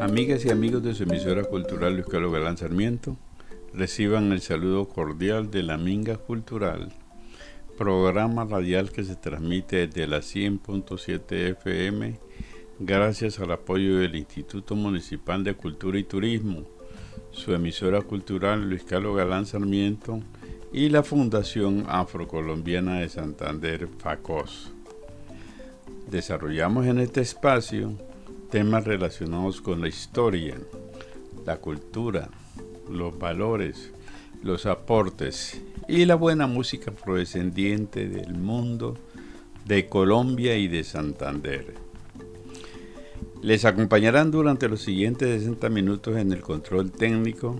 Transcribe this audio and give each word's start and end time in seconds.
Amigas 0.00 0.44
y 0.44 0.50
amigos 0.50 0.82
de 0.82 0.92
su 0.92 1.04
emisora 1.04 1.44
cultural 1.44 1.94
Luis 1.94 2.06
Carlos 2.06 2.32
Galán 2.32 2.56
Sarmiento, 2.56 3.16
reciban 3.72 4.32
el 4.32 4.40
saludo 4.40 4.88
cordial 4.88 5.52
de 5.52 5.62
la 5.62 5.78
Minga 5.78 6.16
Cultural, 6.16 6.92
programa 7.78 8.44
radial 8.44 8.90
que 8.90 9.04
se 9.04 9.14
transmite 9.14 9.86
desde 9.86 10.08
la 10.08 10.18
100.7 10.18 11.32
FM 11.52 12.18
gracias 12.82 13.38
al 13.38 13.52
apoyo 13.52 13.98
del 13.98 14.16
Instituto 14.16 14.74
Municipal 14.74 15.44
de 15.44 15.52
Cultura 15.54 15.98
y 15.98 16.04
Turismo, 16.04 16.64
su 17.30 17.52
emisora 17.52 18.00
cultural 18.00 18.68
Luis 18.68 18.84
Carlos 18.84 19.14
Galán 19.18 19.44
Sarmiento 19.44 20.20
y 20.72 20.88
la 20.88 21.02
Fundación 21.02 21.84
Afrocolombiana 21.88 23.00
de 23.00 23.10
Santander, 23.10 23.86
FACOS. 23.98 24.72
Desarrollamos 26.10 26.86
en 26.86 27.00
este 27.00 27.20
espacio 27.20 27.92
temas 28.50 28.84
relacionados 28.84 29.60
con 29.60 29.82
la 29.82 29.88
historia, 29.88 30.56
la 31.44 31.58
cultura, 31.58 32.30
los 32.88 33.16
valores, 33.18 33.92
los 34.42 34.64
aportes 34.64 35.60
y 35.86 36.06
la 36.06 36.14
buena 36.14 36.46
música 36.46 36.92
proveniente 36.92 38.08
del 38.08 38.34
mundo 38.36 38.96
de 39.66 39.86
Colombia 39.86 40.56
y 40.56 40.66
de 40.66 40.82
Santander. 40.82 41.74
Les 43.42 43.64
acompañarán 43.64 44.30
durante 44.30 44.68
los 44.68 44.82
siguientes 44.82 45.40
60 45.40 45.70
minutos 45.70 46.16
en 46.18 46.30
el 46.32 46.42
control 46.42 46.92
técnico 46.92 47.58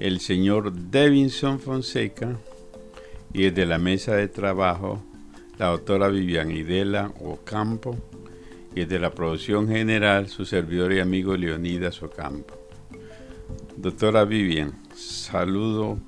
el 0.00 0.18
señor 0.18 0.72
Devinson 0.72 1.60
Fonseca 1.60 2.36
y 3.32 3.44
desde 3.44 3.66
la 3.66 3.78
mesa 3.78 4.16
de 4.16 4.26
trabajo 4.26 5.00
la 5.58 5.66
doctora 5.66 6.08
Vivian 6.08 6.50
Idela 6.50 7.12
Ocampo 7.20 7.96
y 8.74 8.80
desde 8.80 8.98
la 8.98 9.12
producción 9.12 9.68
general 9.68 10.28
su 10.28 10.44
servidor 10.44 10.92
y 10.92 10.98
amigo 10.98 11.36
Leonidas 11.36 12.02
Ocampo. 12.02 12.54
Doctora 13.76 14.24
Vivian, 14.24 14.72
saludo 14.96 16.00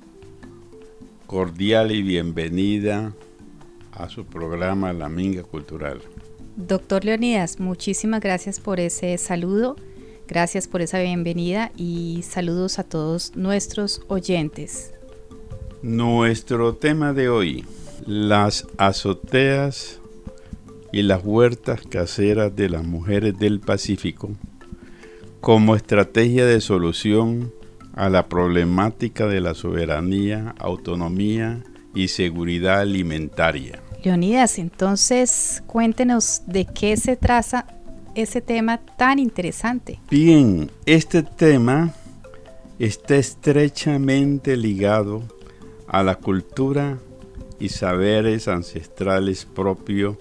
cordial 1.25 1.93
y 1.93 2.01
bienvenida 2.01 3.13
a 3.93 4.09
su 4.09 4.25
programa 4.25 4.91
La 4.91 5.07
Minga 5.07 5.43
Cultural. 5.43 6.01
Doctor 6.67 7.05
Leonidas, 7.05 7.61
muchísimas 7.61 8.19
gracias 8.19 8.59
por 8.59 8.81
ese 8.81 9.17
saludo, 9.17 9.77
gracias 10.27 10.67
por 10.67 10.81
esa 10.81 10.99
bienvenida 10.99 11.71
y 11.77 12.19
saludos 12.23 12.79
a 12.79 12.83
todos 12.83 13.33
nuestros 13.37 14.01
oyentes. 14.09 14.93
Nuestro 15.81 16.75
tema 16.75 17.13
de 17.13 17.29
hoy, 17.29 17.63
las 18.05 18.67
azoteas 18.77 20.01
y 20.91 21.03
las 21.03 21.23
huertas 21.23 21.79
caseras 21.89 22.53
de 22.53 22.67
las 22.67 22.85
mujeres 22.85 23.39
del 23.39 23.61
Pacífico 23.61 24.29
como 25.39 25.77
estrategia 25.77 26.45
de 26.45 26.59
solución 26.59 27.53
a 27.93 28.09
la 28.09 28.27
problemática 28.27 29.27
de 29.27 29.39
la 29.39 29.53
soberanía, 29.53 30.55
autonomía 30.59 31.63
y 31.95 32.09
seguridad 32.09 32.81
alimentaria. 32.81 33.81
Leonidas, 34.03 34.59
entonces 34.59 35.63
cuéntenos 35.67 36.43
de 36.47 36.65
qué 36.65 36.95
se 36.95 37.15
traza 37.15 37.65
ese 38.15 38.41
tema 38.41 38.77
tan 38.97 39.19
interesante. 39.19 39.99
Bien, 40.09 40.71
este 40.85 41.23
tema 41.23 41.93
está 42.79 43.17
estrechamente 43.17 44.55
ligado 44.55 45.23
a 45.87 46.03
la 46.03 46.15
cultura 46.15 46.97
y 47.59 47.69
saberes 47.69 48.47
ancestrales 48.47 49.45
propios 49.45 50.15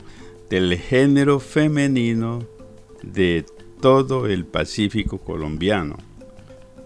del 0.51 0.77
género 0.77 1.39
femenino 1.41 2.41
de 3.03 3.45
todo 3.81 4.27
el 4.27 4.45
Pacífico 4.45 5.19
colombiano. 5.19 5.97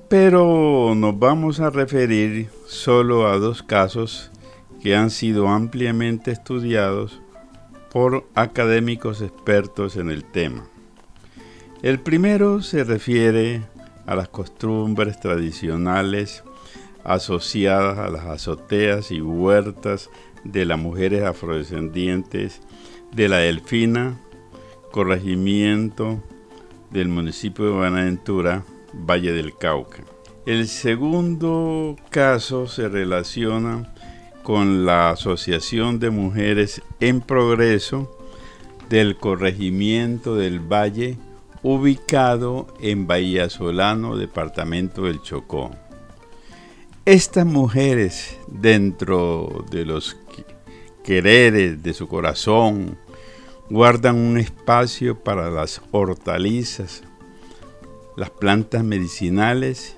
Pero 0.09 0.95
nos 0.95 1.19
vamos 1.19 1.61
a 1.61 1.71
referir 1.71 2.49
solo 2.67 3.27
a 3.27 3.39
dos 3.39 3.63
casos 3.63 4.32
que 4.83 4.97
han 4.97 5.11
sido 5.11 5.49
ampliamente 5.49 6.33
estudiados 6.33 7.21
por 7.93 8.27
académicos 8.35 9.23
expertos 9.23 9.97
en 9.97 10.11
el 10.11 10.25
tema. 10.25 10.65
El 11.83 12.01
primero 12.01 12.63
se 12.63 12.85
refiere 12.85 13.63
a 14.07 14.17
las 14.17 14.29
costumbres 14.29 15.21
tradicionales 15.21 16.43
asociadas 17.05 17.99
a 17.99 18.09
las 18.09 18.25
azoteas 18.25 19.11
y 19.11 19.21
huertas 19.21 20.11
de 20.45 20.65
las 20.65 20.79
mujeres 20.79 21.23
afrodescendientes 21.23 22.61
de 23.13 23.29
la 23.29 23.39
Delfina, 23.39 24.19
corregimiento 24.91 26.23
del 26.91 27.09
municipio 27.09 27.67
de 27.67 27.73
Buenaventura, 27.73 28.65
Valle 28.93 29.33
del 29.33 29.57
Cauca. 29.57 30.03
El 30.45 30.67
segundo 30.67 31.97
caso 32.11 32.67
se 32.67 32.89
relaciona 32.89 33.92
con 34.43 34.85
la 34.85 35.11
Asociación 35.11 35.99
de 35.99 36.11
Mujeres 36.11 36.83
en 37.01 37.21
Progreso 37.21 38.19
del 38.89 39.17
Corregimiento 39.17 40.37
del 40.37 40.61
Valle, 40.61 41.17
ubicado 41.63 42.67
en 42.81 43.07
Bahía 43.07 43.49
Solano, 43.49 44.17
departamento 44.17 45.05
del 45.05 45.23
Chocó. 45.23 45.71
Estas 47.05 47.47
mujeres, 47.47 48.39
dentro 48.49 49.65
de 49.71 49.85
los 49.85 50.17
quereres 51.05 51.83
de 51.83 51.95
su 51.95 52.09
corazón, 52.09 52.99
guardan 53.71 54.17
un 54.17 54.39
espacio 54.39 55.19
para 55.19 55.51
las 55.51 55.81
hortalizas, 55.91 57.03
las 58.17 58.31
plantas 58.31 58.85
medicinales 58.85 59.97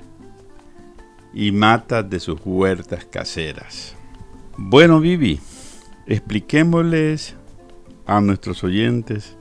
y 1.33 1.51
matas 1.51 2.09
de 2.09 2.21
sus 2.21 2.39
huertas 2.45 3.05
caseras. 3.05 3.97
Bueno, 4.57 5.01
Vivi, 5.01 5.41
expliquémosles 6.07 7.35
a 8.07 8.21
nuestros 8.21 8.63
oyentes 8.63 9.37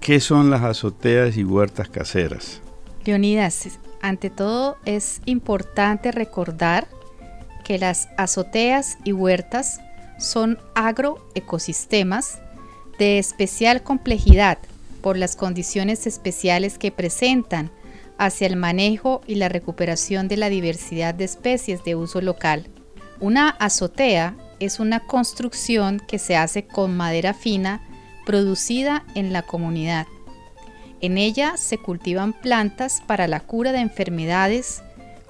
qué 0.00 0.20
son 0.20 0.50
las 0.50 0.62
azoteas 0.62 1.36
y 1.36 1.44
huertas 1.44 1.88
caseras. 1.88 2.60
Leonidas, 3.04 3.78
ante 4.00 4.30
todo 4.30 4.76
es 4.84 5.20
importante 5.24 6.12
recordar 6.12 6.88
que 7.64 7.78
las 7.78 8.08
azoteas 8.16 8.98
y 9.04 9.12
huertas 9.12 9.80
son 10.18 10.58
agroecosistemas 10.74 12.38
de 12.98 13.18
especial 13.18 13.82
complejidad 13.82 14.58
por 15.02 15.16
las 15.16 15.36
condiciones 15.36 16.06
especiales 16.06 16.78
que 16.78 16.92
presentan 16.92 17.70
hacia 18.18 18.46
el 18.46 18.56
manejo 18.56 19.20
y 19.26 19.36
la 19.36 19.48
recuperación 19.48 20.28
de 20.28 20.36
la 20.36 20.48
diversidad 20.48 21.14
de 21.14 21.24
especies 21.24 21.82
de 21.84 21.94
uso 21.94 22.20
local. 22.20 22.68
Una 23.20 23.48
azotea 23.48 24.36
es 24.60 24.78
una 24.78 25.00
construcción 25.00 25.98
que 25.98 26.20
se 26.20 26.36
hace 26.36 26.66
con 26.66 26.96
madera 26.96 27.34
fina 27.34 27.82
producida 28.24 29.04
en 29.16 29.32
la 29.32 29.42
comunidad. 29.42 30.06
En 31.00 31.18
ella 31.18 31.56
se 31.56 31.78
cultivan 31.78 32.32
plantas 32.32 33.02
para 33.06 33.26
la 33.26 33.40
cura 33.40 33.72
de 33.72 33.80
enfermedades 33.80 34.82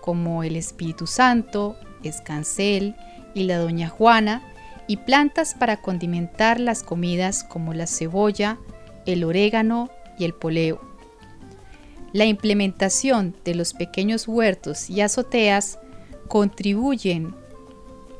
como 0.02 0.42
el 0.42 0.56
Espíritu 0.56 1.06
Santo, 1.06 1.76
escancel 2.02 2.94
y 3.34 3.44
la 3.44 3.58
Doña 3.58 3.88
Juana, 3.88 4.42
y 4.86 4.98
plantas 4.98 5.54
para 5.54 5.80
condimentar 5.80 6.60
las 6.60 6.82
comidas 6.82 7.44
como 7.44 7.74
la 7.74 7.86
cebolla, 7.86 8.58
el 9.06 9.24
orégano 9.24 9.90
y 10.18 10.24
el 10.24 10.34
poleo. 10.34 10.80
La 12.12 12.24
implementación 12.24 13.36
de 13.44 13.54
los 13.54 13.74
pequeños 13.74 14.28
huertos 14.28 14.88
y 14.88 15.02
azoteas 15.02 15.78
contribuyen 16.28 17.34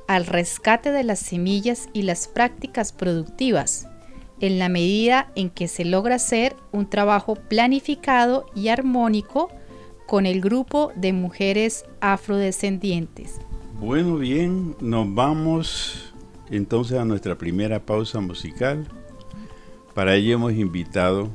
al 0.09 0.27
rescate 0.27 0.91
de 0.91 1.05
las 1.05 1.21
semillas 1.21 1.89
y 1.93 2.03
las 2.03 2.27
prácticas 2.27 2.93
productivas, 2.93 3.87
en 4.41 4.59
la 4.59 4.69
medida 4.69 5.31
en 5.37 5.51
que 5.51 5.69
se 5.69 5.85
logra 5.85 6.17
hacer 6.17 6.57
un 6.73 6.89
trabajo 6.89 7.35
planificado 7.37 8.47
y 8.55 8.69
armónico 8.69 9.51
con 10.07 10.25
el 10.25 10.41
grupo 10.41 10.91
de 10.97 11.13
mujeres 11.13 11.85
afrodescendientes. 12.01 13.39
Bueno, 13.79 14.17
bien, 14.17 14.75
nos 14.81 15.15
vamos 15.15 16.15
entonces 16.51 16.99
a 16.99 17.05
nuestra 17.05 17.37
primera 17.37 17.79
pausa 17.79 18.19
musical. 18.21 18.89
Para 19.95 20.15
ello 20.15 20.35
hemos 20.35 20.55
invitado 20.55 21.29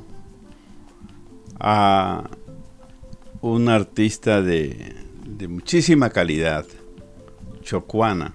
a 1.60 2.28
un 3.40 3.68
artista 3.68 4.42
de, 4.42 4.96
de 5.24 5.46
muchísima 5.46 6.10
calidad, 6.10 6.66
chocuana, 7.62 8.34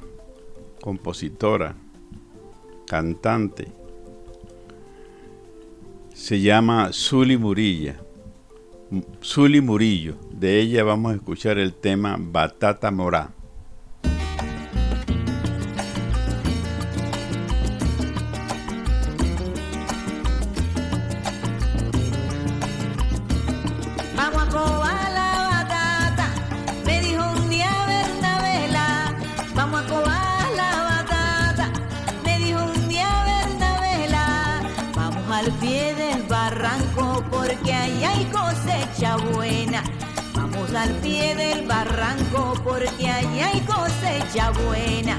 compositora, 0.81 1.75
cantante. 2.85 3.67
Se 6.13 6.41
llama 6.41 6.89
Zuli 6.91 7.37
Murilla, 7.37 7.95
Zuli 9.23 9.61
Murillo, 9.61 10.15
De 10.31 10.59
ella 10.59 10.83
vamos 10.83 11.11
a 11.11 11.15
escuchar 11.15 11.57
el 11.57 11.73
tema 11.73 12.17
Batata 12.19 12.91
Morá. 12.91 13.33
Al 40.75 40.91
pie 41.01 41.35
del 41.35 41.67
barranco 41.67 42.53
porque 42.63 43.09
ahí 43.09 43.39
hay 43.39 43.59
cosecha 43.61 44.51
buena. 44.51 45.17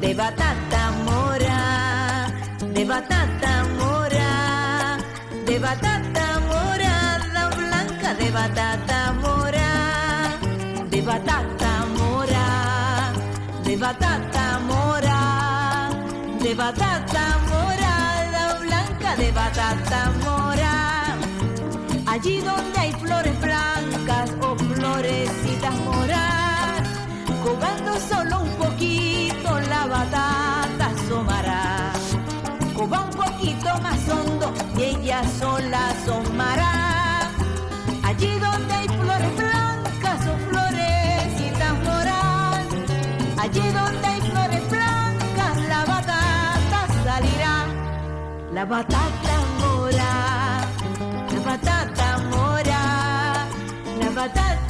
De 0.00 0.14
batata 0.14 0.92
mora, 1.04 2.26
de 2.74 2.84
batata 2.84 3.64
mora, 3.78 4.98
de 5.46 5.58
batata 5.58 6.40
morada 6.48 7.48
blanca, 7.56 8.14
de 8.14 8.30
batata 8.30 9.12
mora, 9.12 10.38
de 10.90 11.02
batata 11.02 11.86
mora, 11.98 13.12
de 13.64 13.76
batata 13.76 14.60
mora, 14.60 15.90
de 16.42 16.54
batata 16.54 17.38
morada 17.38 17.51
de 19.16 19.30
batata 19.32 20.10
mora, 20.24 21.16
allí 22.06 22.40
donde 22.40 22.78
hay 22.78 22.92
flores 22.92 23.38
blancas 23.40 24.30
florecitas 24.74 25.74
morar, 25.80 26.82
cobando 27.44 28.00
solo 28.00 28.40
un 28.42 28.50
poquito 28.56 29.60
la 29.68 29.86
batata 29.86 30.86
asomará. 30.86 31.92
Coba 32.74 33.04
un 33.04 33.10
poquito 33.10 33.68
más 33.82 34.08
hondo 34.08 34.52
y 34.78 34.82
ella 34.82 35.22
sola 35.38 35.90
asomará. 35.90 37.30
Allí 38.02 38.38
donde 38.38 38.81
La 48.62 48.68
batata 48.68 49.36
mora, 49.58 50.10
la 51.32 51.40
batata 51.40 52.18
mora, 52.30 53.48
la 53.98 54.10
batata 54.14 54.61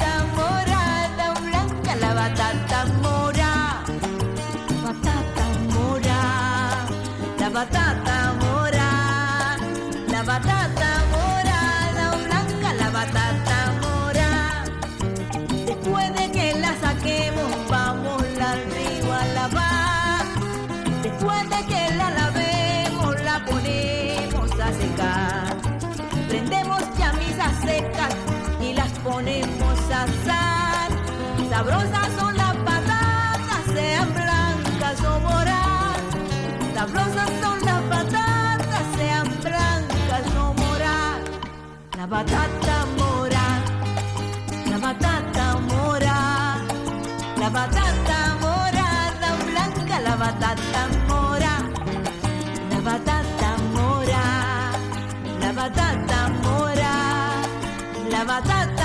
Sabrosas 31.63 32.09
son 32.19 32.35
las 32.35 32.55
patatas, 32.57 33.63
sean 33.73 34.13
blancas 34.13 35.01
o 35.05 35.19
moradas. 35.21 36.01
Sabrosas 36.73 37.29
son 37.41 37.57
las 37.63 37.81
patatas, 37.83 38.83
sean 38.97 39.27
blancas 39.41 40.35
o 40.37 40.53
moradas. 40.55 41.21
La 41.97 42.05
batata 42.05 42.85
mora, 42.97 43.45
la 44.69 44.77
batata 44.77 45.55
mora, 45.71 46.57
la 47.37 47.49
batata 47.49 48.35
morada 48.41 49.29
blanca, 49.47 49.99
la 50.01 50.15
batata 50.17 50.87
mora, 51.07 51.53
la 52.71 52.81
batata 52.81 53.57
mora, 53.73 54.23
la 55.39 55.51
batata 55.53 56.29
mora, 56.43 56.93
la 58.09 58.23
batata 58.25 58.82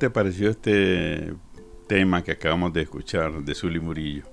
te 0.00 0.10
pareció 0.10 0.50
este 0.50 1.34
tema 1.86 2.24
que 2.24 2.32
acabamos 2.32 2.72
de 2.72 2.82
escuchar 2.82 3.44
de 3.44 3.54
Zuli 3.54 3.78
Murillo? 3.78 4.24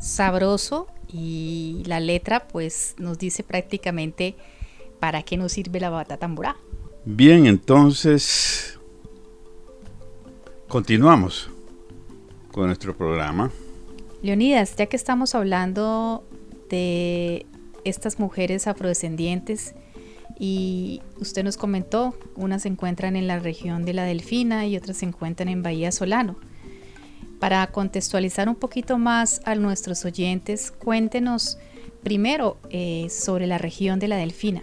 Sabroso 0.00 0.88
y 1.08 1.84
la 1.86 2.00
letra 2.00 2.48
pues 2.48 2.96
nos 2.98 3.16
dice 3.16 3.44
prácticamente 3.44 4.34
para 4.98 5.22
qué 5.22 5.36
nos 5.36 5.52
sirve 5.52 5.78
la 5.78 5.88
bata 5.88 6.16
tambora. 6.16 6.56
Bien, 7.04 7.46
entonces 7.46 8.78
continuamos 10.66 11.48
con 12.50 12.66
nuestro 12.66 12.96
programa. 12.96 13.52
Leonidas, 14.20 14.74
ya 14.76 14.86
que 14.86 14.96
estamos 14.96 15.36
hablando 15.36 16.24
de 16.68 17.46
estas 17.84 18.18
mujeres 18.18 18.66
afrodescendientes 18.66 19.74
y 20.38 21.02
usted 21.20 21.44
nos 21.44 21.56
comentó, 21.56 22.14
unas 22.36 22.62
se 22.62 22.68
encuentran 22.68 23.16
en 23.16 23.26
la 23.26 23.38
región 23.38 23.84
de 23.84 23.92
la 23.92 24.04
Delfina 24.04 24.66
y 24.66 24.76
otras 24.76 24.98
se 24.98 25.06
encuentran 25.06 25.48
en 25.48 25.62
Bahía 25.62 25.92
Solano. 25.92 26.36
Para 27.38 27.66
contextualizar 27.68 28.48
un 28.48 28.54
poquito 28.54 28.98
más 28.98 29.40
a 29.44 29.54
nuestros 29.54 30.04
oyentes, 30.04 30.70
cuéntenos 30.70 31.58
primero 32.02 32.58
eh, 32.70 33.08
sobre 33.10 33.46
la 33.46 33.58
región 33.58 33.98
de 33.98 34.08
la 34.08 34.16
Delfina. 34.16 34.62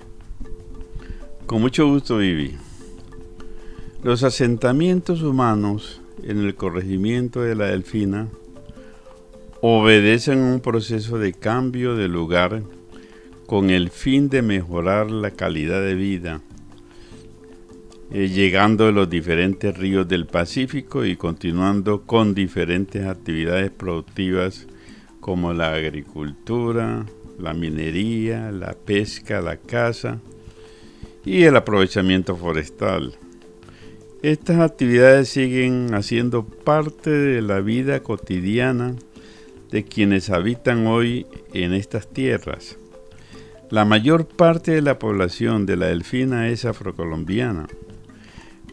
Con 1.46 1.62
mucho 1.62 1.88
gusto, 1.88 2.18
Vivi. 2.18 2.56
Los 4.04 4.24
asentamientos 4.24 5.22
humanos 5.22 6.02
en 6.24 6.40
el 6.40 6.56
corregimiento 6.56 7.42
de 7.42 7.56
la 7.56 7.66
Delfina 7.66 8.30
obedecen 9.62 10.40
un 10.40 10.62
proceso 10.62 11.18
de 11.18 11.34
cambio 11.34 11.96
de 11.96 12.08
lugar 12.08 12.64
con 13.50 13.72
el 13.72 13.90
fin 13.90 14.30
de 14.30 14.44
mejorar 14.44 15.10
la 15.10 15.32
calidad 15.32 15.82
de 15.82 15.96
vida, 15.96 16.42
eh, 18.12 18.28
llegando 18.28 18.86
a 18.86 18.92
los 18.92 19.10
diferentes 19.10 19.76
ríos 19.76 20.08
del 20.08 20.28
Pacífico 20.28 21.04
y 21.04 21.16
continuando 21.16 22.04
con 22.04 22.36
diferentes 22.36 23.08
actividades 23.08 23.72
productivas 23.72 24.68
como 25.20 25.52
la 25.52 25.74
agricultura, 25.74 27.08
la 27.40 27.56
minería, 27.56 28.52
la 28.52 28.74
pesca, 28.74 29.42
la 29.42 29.58
caza 29.58 30.20
y 31.26 31.42
el 31.42 31.56
aprovechamiento 31.56 32.36
forestal. 32.36 33.16
Estas 34.22 34.60
actividades 34.60 35.28
siguen 35.30 35.96
haciendo 35.96 36.46
parte 36.46 37.10
de 37.10 37.42
la 37.42 37.62
vida 37.62 38.02
cotidiana 38.02 38.94
de 39.72 39.86
quienes 39.86 40.30
habitan 40.30 40.86
hoy 40.86 41.26
en 41.52 41.74
estas 41.74 42.08
tierras. 42.08 42.78
La 43.72 43.86
mayor 43.86 44.26
parte 44.26 44.72
de 44.72 44.82
la 44.82 44.98
población 44.98 45.68
de 45.68 45.78
la 45.78 45.86
Delfina 45.88 46.50
es 46.50 46.66
afrocolombiana, 46.66 47.68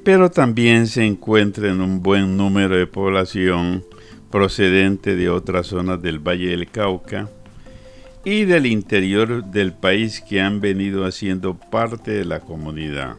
pero 0.05 0.31
también 0.31 0.87
se 0.87 1.05
encuentra 1.05 1.69
en 1.69 1.83
un 1.83 2.03
buen 2.03 2.39
número 2.39 2.77
de 2.77 2.87
población 2.87 3.85
procedente 4.31 5.15
de 5.15 5.29
otras 5.29 5.67
zonas 5.67 6.01
del 6.01 6.19
Valle 6.19 6.49
del 6.49 6.71
Cauca 6.71 7.29
y 8.25 8.47
del 8.47 8.65
interior 8.65 9.45
del 9.45 9.75
país 9.75 10.23
que 10.23 10.41
han 10.41 10.63
venido 10.63 11.05
haciendo 11.05 11.59
parte 11.59 12.13
de 12.13 12.25
la 12.25 12.41
comunidad. 12.41 13.17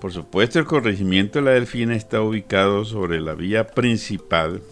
Por 0.00 0.10
supuesto, 0.10 0.58
el 0.58 0.64
corregimiento 0.64 1.38
de 1.38 1.44
la 1.44 1.50
Delfina 1.50 1.94
está 1.94 2.22
ubicado 2.22 2.86
sobre 2.86 3.20
la 3.20 3.34
vía 3.34 3.66
principal, 3.66 4.62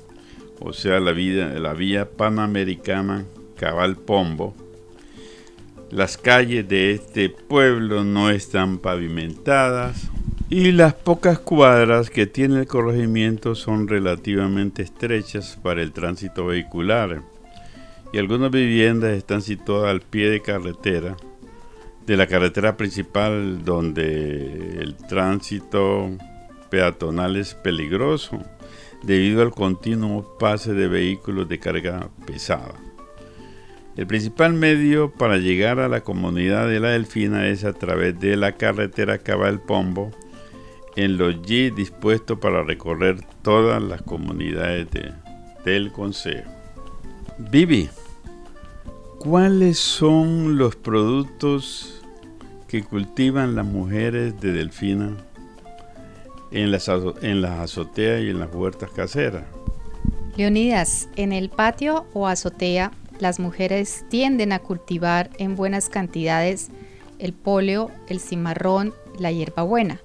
o 0.61 0.73
sea, 0.73 0.99
la, 0.99 1.13
la 1.13 1.75
vía 1.75 2.09
panamericana 2.11 3.27
Cabal 3.57 3.97
Pombo, 3.97 4.57
las 5.91 6.17
calles 6.17 6.69
de 6.69 6.93
este 6.93 7.29
pueblo 7.29 8.05
no 8.05 8.31
están 8.31 8.79
pavimentadas 8.79 10.09
y 10.49 10.71
las 10.73 10.95
pocas 10.95 11.41
cuadras 11.41 12.11
que 12.11 12.27
tiene 12.27 12.61
el 12.61 12.67
corregimiento 12.67 13.55
son 13.55 13.89
relativamente 13.89 14.83
estrechas 14.83 15.59
para 15.63 15.83
el 15.83 15.93
tránsito 15.93 16.47
vehicular 16.47 17.23
y 18.13 18.19
algunas 18.19 18.51
viviendas 18.51 19.17
están 19.17 19.43
situadas 19.43 19.91
al 19.91 20.01
pie 20.01 20.31
de 20.31 20.43
carretera, 20.43 21.17
de 22.07 22.17
la 22.17 22.27
carretera 22.27 22.77
principal 22.77 23.65
donde 23.65 24.79
el 24.81 24.97
tránsito 24.97 26.11
peatonal 26.71 27.37
es 27.37 27.55
peligroso 27.55 28.39
debido 29.03 29.43
al 29.43 29.51
continuo 29.51 30.37
pase 30.39 30.73
de 30.73 30.87
vehículos 30.87 31.49
de 31.49 31.59
carga 31.59 32.11
pesada. 32.27 32.75
El 33.97 34.07
principal 34.07 34.53
medio 34.53 35.11
para 35.11 35.39
llegar 35.39 35.81
a 35.81 35.89
la 35.89 36.03
comunidad 36.03 36.69
de 36.69 36.81
la 36.81 36.91
Delfina 36.91 37.49
es 37.49 37.65
a 37.65 37.73
través 37.73 38.19
de 38.21 38.37
la 38.37 38.53
carretera 38.53 39.19
Cabal 39.19 39.61
Pombo, 39.61 40.11
en 40.97 41.19
los 41.19 41.37
G 41.43 41.75
dispuestos 41.75 42.39
para 42.39 42.63
recorrer 42.63 43.21
todas 43.43 43.83
las 43.83 44.03
comunidades 44.03 44.89
del 45.65 45.93
Consejo. 45.93 46.51
Vivi, 47.39 47.89
¿cuáles 49.19 49.79
son 49.79 50.57
los 50.57 50.77
productos 50.77 52.03
que 52.69 52.83
cultivan 52.83 53.55
las 53.55 53.67
mujeres 53.67 54.41
de 54.41 54.53
Delfina 54.53 55.17
en 56.51 56.71
las, 56.71 56.89
en 57.23 57.41
las 57.41 57.61
azoteas 57.61 58.23
y 58.23 58.31
en 58.31 58.41
las 58.41 58.55
huertas 58.55 58.91
caseras? 58.91 59.45
Leonidas, 60.37 61.09
en 61.17 61.33
el 61.33 61.51
patio 61.51 62.07
o 62.15 62.27
azotea 62.27 62.93
las 63.21 63.39
mujeres 63.39 64.05
tienden 64.09 64.53
a 64.53 64.59
cultivar 64.59 65.31
en 65.39 65.57
buenas 65.57 65.89
cantidades 65.89 66.71
el 67.19 67.33
poleo, 67.33 67.91
el 68.09 68.21
cimarrón, 68.21 68.95
la 69.19 69.31
hierbabuena, 69.31 70.01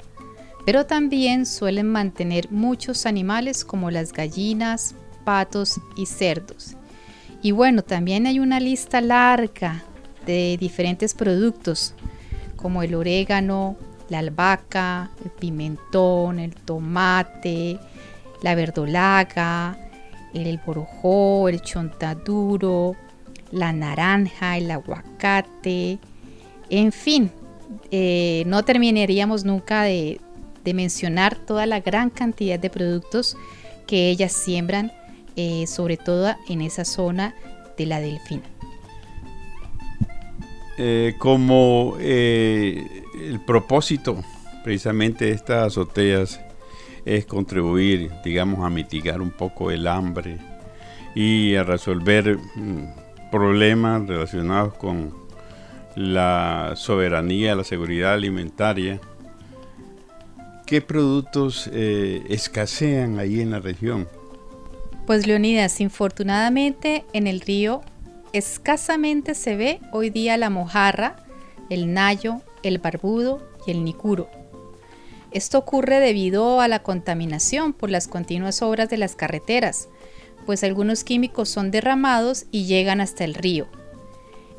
pero 0.65 0.85
también 0.85 1.45
suelen 1.45 1.87
mantener 1.87 2.51
muchos 2.51 3.05
animales 3.05 3.63
como 3.63 3.91
las 3.91 4.11
gallinas, 4.11 4.95
patos 5.23 5.79
y 5.95 6.05
cerdos. 6.05 6.75
Y 7.41 7.51
bueno, 7.51 7.83
también 7.83 8.27
hay 8.27 8.39
una 8.39 8.59
lista 8.59 9.01
larga 9.01 9.83
de 10.25 10.57
diferentes 10.59 11.13
productos 11.13 11.93
como 12.55 12.81
el 12.83 12.95
orégano, 12.95 13.77
la 14.09 14.19
albahaca, 14.19 15.11
el 15.23 15.31
pimentón, 15.31 16.39
el 16.39 16.55
tomate, 16.55 17.79
la 18.41 18.55
verdolaga, 18.55 19.77
el 20.33 20.59
borojó, 20.65 21.47
el 21.49 21.61
chontaduro, 21.61 22.95
la 23.55 23.71
naranja, 23.71 24.57
el 24.57 24.69
aguacate, 24.69 25.97
en 26.69 26.91
fin, 26.91 27.31
eh, 27.89 28.43
no 28.47 28.63
terminaríamos 28.63 29.45
nunca 29.45 29.83
de, 29.83 30.19
mencionar 30.73 31.37
toda 31.37 31.67
la 31.67 31.79
gran 31.79 32.09
cantidad 32.09 32.59
de 32.59 32.71
productos 32.71 33.37
que 33.85 34.09
ellas 34.09 34.33
siembran, 34.33 34.91
eh, 35.35 35.67
sobre 35.67 35.95
todo 35.95 36.33
en 36.49 36.61
esa 36.61 36.85
zona 36.85 37.35
de 37.77 37.85
la 37.85 37.99
Delfina. 37.99 38.43
Eh, 40.77 41.13
como 41.19 41.97
el 41.99 43.39
propósito 43.45 44.23
precisamente 44.63 45.25
de 45.25 45.31
estas 45.31 45.67
azoteas 45.67 46.41
es 47.05 47.27
contribuir, 47.27 48.11
digamos, 48.23 48.65
a 48.65 48.69
mitigar 48.71 49.21
un 49.21 49.29
poco 49.29 49.69
el 49.69 49.87
hambre 49.87 50.39
y 51.13 51.55
a 51.55 51.63
resolver 51.63 52.39
mm, 52.55 53.04
problemas 53.35 54.07
relacionados 54.07 54.75
con 54.75 55.13
la 55.93 56.71
soberanía, 56.77 57.53
la 57.53 57.65
seguridad 57.65 58.13
alimentaria. 58.13 59.01
¿Qué 60.65 60.79
productos 60.79 61.69
eh, 61.73 62.23
escasean 62.29 63.19
ahí 63.19 63.41
en 63.41 63.51
la 63.51 63.59
región? 63.59 64.07
Pues 65.05 65.27
Leonidas, 65.27 65.81
infortunadamente 65.81 67.03
en 67.11 67.27
el 67.27 67.41
río 67.41 67.81
escasamente 68.31 69.35
se 69.35 69.57
ve 69.57 69.79
hoy 69.91 70.11
día 70.11 70.37
la 70.37 70.49
mojarra, 70.49 71.17
el 71.69 71.93
nayo, 71.93 72.41
el 72.63 72.77
barbudo 72.77 73.45
y 73.67 73.71
el 73.71 73.83
nicuro. 73.83 74.29
Esto 75.31 75.57
ocurre 75.57 75.99
debido 75.99 76.61
a 76.61 76.69
la 76.69 76.79
contaminación 76.83 77.73
por 77.73 77.89
las 77.89 78.07
continuas 78.07 78.61
obras 78.61 78.89
de 78.89 78.97
las 78.97 79.17
carreteras, 79.17 79.89
pues 80.45 80.63
algunos 80.63 81.03
químicos 81.03 81.49
son 81.49 81.71
derramados 81.71 82.45
y 82.51 82.65
llegan 82.65 83.01
hasta 83.01 83.23
el 83.23 83.33
río. 83.33 83.67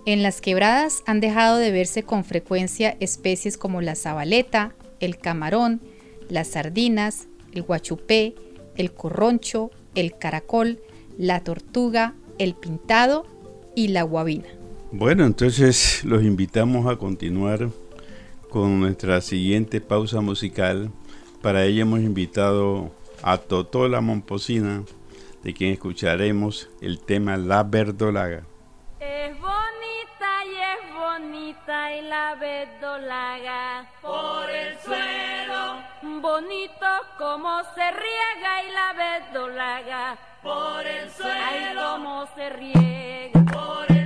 En 0.05 0.23
las 0.23 0.41
quebradas 0.41 1.03
han 1.07 1.21
dejado 1.21 1.57
de 1.57 1.73
verse 1.73 2.05
con 2.05 2.25
frecuencia 2.25 2.97
especies 3.01 3.59
como 3.59 3.83
la 3.83 3.97
zabaleta, 3.97 4.75
el 5.01 5.19
camarón, 5.19 5.81
las 6.29 6.49
sardinas, 6.49 7.27
el 7.53 7.63
guachupé, 7.63 8.35
el 8.77 8.93
corroncho, 8.93 9.71
el 9.95 10.17
caracol, 10.17 10.79
la 11.19 11.41
tortuga, 11.41 12.15
el 12.39 12.55
pintado 12.55 13.27
y 13.75 13.89
la 13.89 14.03
guabina. 14.03 14.47
Bueno, 14.93 15.27
entonces 15.27 16.05
los 16.05 16.23
invitamos 16.23 16.87
a 16.87 16.97
continuar 16.97 17.71
con 18.49 18.79
nuestra 18.79 19.21
siguiente 19.21 19.81
pausa 19.81 20.21
musical. 20.21 20.91
Para 21.43 21.65
ello 21.65 21.83
hemos 21.83 22.01
invitado 22.01 22.93
a 23.23 23.39
Totó 23.39 23.89
la 23.89 24.01
Momposina 24.01 24.85
de 25.47 25.55
quien 25.55 25.73
escucharemos 25.75 26.69
el 26.81 26.99
tema 26.99 27.37
La 27.37 27.63
Verdolaga. 27.63 28.43
Es 28.99 29.31
bonita 29.39 30.45
y 30.45 30.57
es 30.57 30.93
bonita 30.93 31.95
y 31.95 32.03
la 32.03 32.35
verdolaga 32.35 33.89
por 34.03 34.51
el 34.51 34.77
suelo. 34.81 36.21
Bonito 36.21 36.87
como 37.17 37.63
se 37.77 37.91
riega 37.93 38.65
y 38.65 38.73
la 38.73 38.93
verdolaga 38.93 40.19
por 40.43 40.85
el 40.85 41.09
suelo. 41.11 41.33
Ay, 41.47 41.77
como 41.77 42.27
se 42.35 42.51
riega 42.51 43.45
por 43.53 43.97
el 43.97 44.06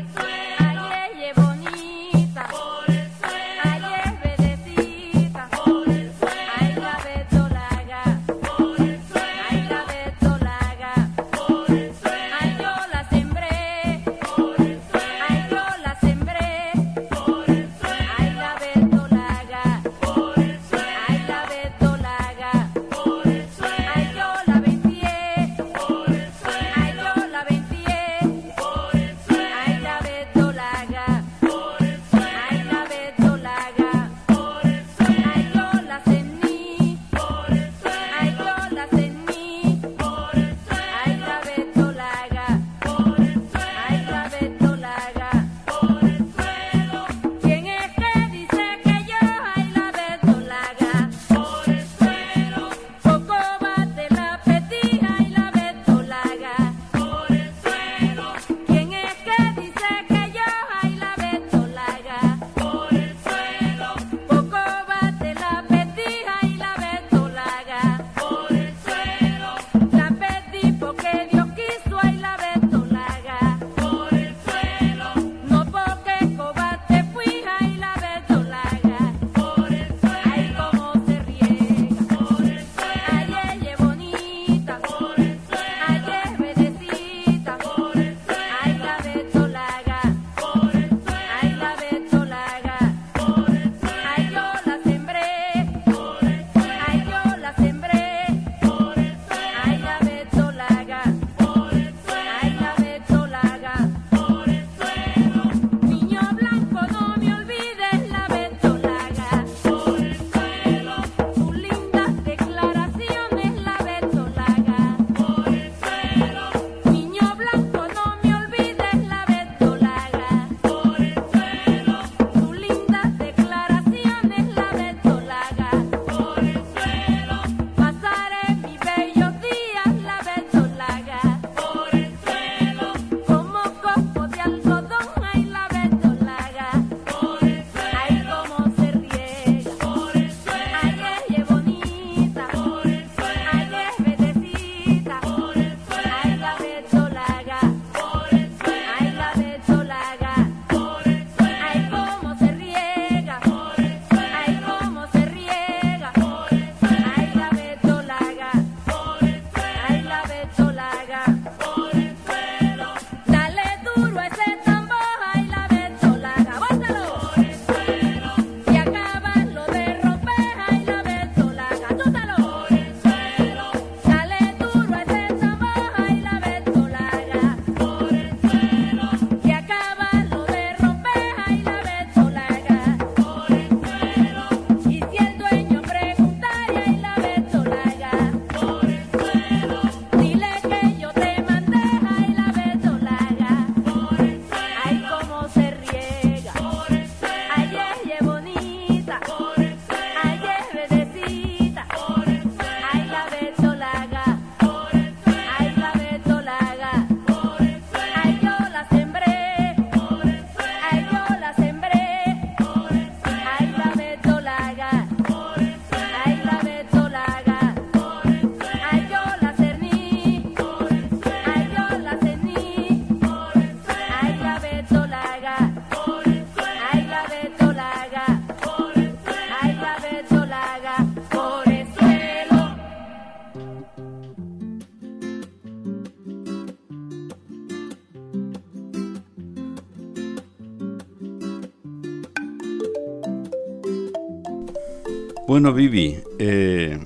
Bueno, 245.60 245.74
Vivi, 245.74 246.16
eh, 246.38 246.98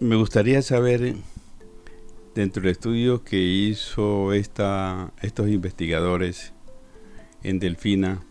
me 0.00 0.16
gustaría 0.16 0.62
saber, 0.62 1.14
dentro 2.34 2.60
del 2.60 2.72
estudio 2.72 3.22
que 3.22 3.38
hizo 3.38 4.32
esta, 4.32 5.12
estos 5.22 5.48
investigadores 5.48 6.54
en 7.44 7.60
Delfina, 7.60 8.24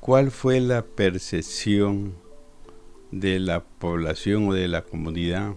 ¿cuál 0.00 0.30
fue 0.30 0.60
la 0.60 0.84
percepción 0.84 2.12
de 3.10 3.40
la 3.40 3.64
población 3.64 4.48
o 4.48 4.52
de 4.52 4.68
la 4.68 4.82
comunidad 4.82 5.54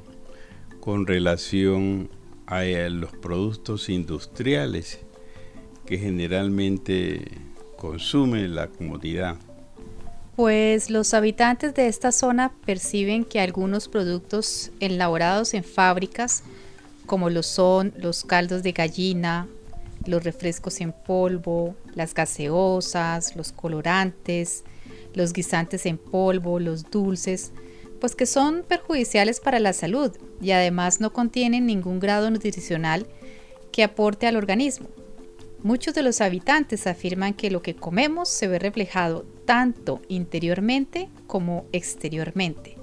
con 0.79 1.07
relación 1.07 2.09
a 2.45 2.63
eh, 2.63 2.89
los 2.89 3.11
productos 3.11 3.89
industriales 3.89 5.01
que 5.85 5.97
generalmente 5.97 7.25
consume 7.75 8.47
la 8.47 8.67
comunidad? 8.69 9.35
Pues 10.37 10.91
los 10.91 11.15
habitantes 11.15 11.73
de 11.73 11.87
esta 11.87 12.11
zona 12.11 12.53
perciben 12.63 13.25
que 13.25 13.39
algunos 13.39 13.87
productos 13.87 14.69
elaborados 14.79 15.55
en 15.55 15.63
fábricas, 15.63 16.43
como 17.07 17.31
lo 17.31 17.41
son 17.41 17.91
los 17.97 18.23
caldos 18.23 18.61
de 18.61 18.71
gallina, 18.71 19.47
los 20.05 20.23
refrescos 20.23 20.79
en 20.79 20.91
polvo, 20.91 21.73
las 21.95 22.13
gaseosas, 22.13 23.35
los 23.35 23.51
colorantes, 23.51 24.63
los 25.15 25.33
guisantes 25.33 25.87
en 25.87 25.97
polvo, 25.97 26.59
los 26.59 26.91
dulces, 26.91 27.51
pues 27.99 28.13
que 28.13 28.27
son 28.27 28.61
perjudiciales 28.61 29.39
para 29.39 29.59
la 29.59 29.73
salud 29.73 30.15
y 30.39 30.51
además 30.51 31.01
no 31.01 31.13
contienen 31.13 31.65
ningún 31.65 31.99
grado 31.99 32.29
nutricional 32.29 33.07
que 33.71 33.83
aporte 33.83 34.27
al 34.27 34.35
organismo. 34.35 34.87
Muchos 35.67 35.93
de 35.93 36.01
los 36.01 36.21
habitantes 36.21 36.87
afirman 36.87 37.33
que 37.33 37.51
lo 37.51 37.61
que 37.61 37.75
comemos 37.75 38.29
se 38.29 38.47
ve 38.47 38.57
reflejado 38.57 39.25
tanto 39.43 40.01
interiormente 40.07 41.09
como 41.27 41.65
exteriormente. 41.73 42.77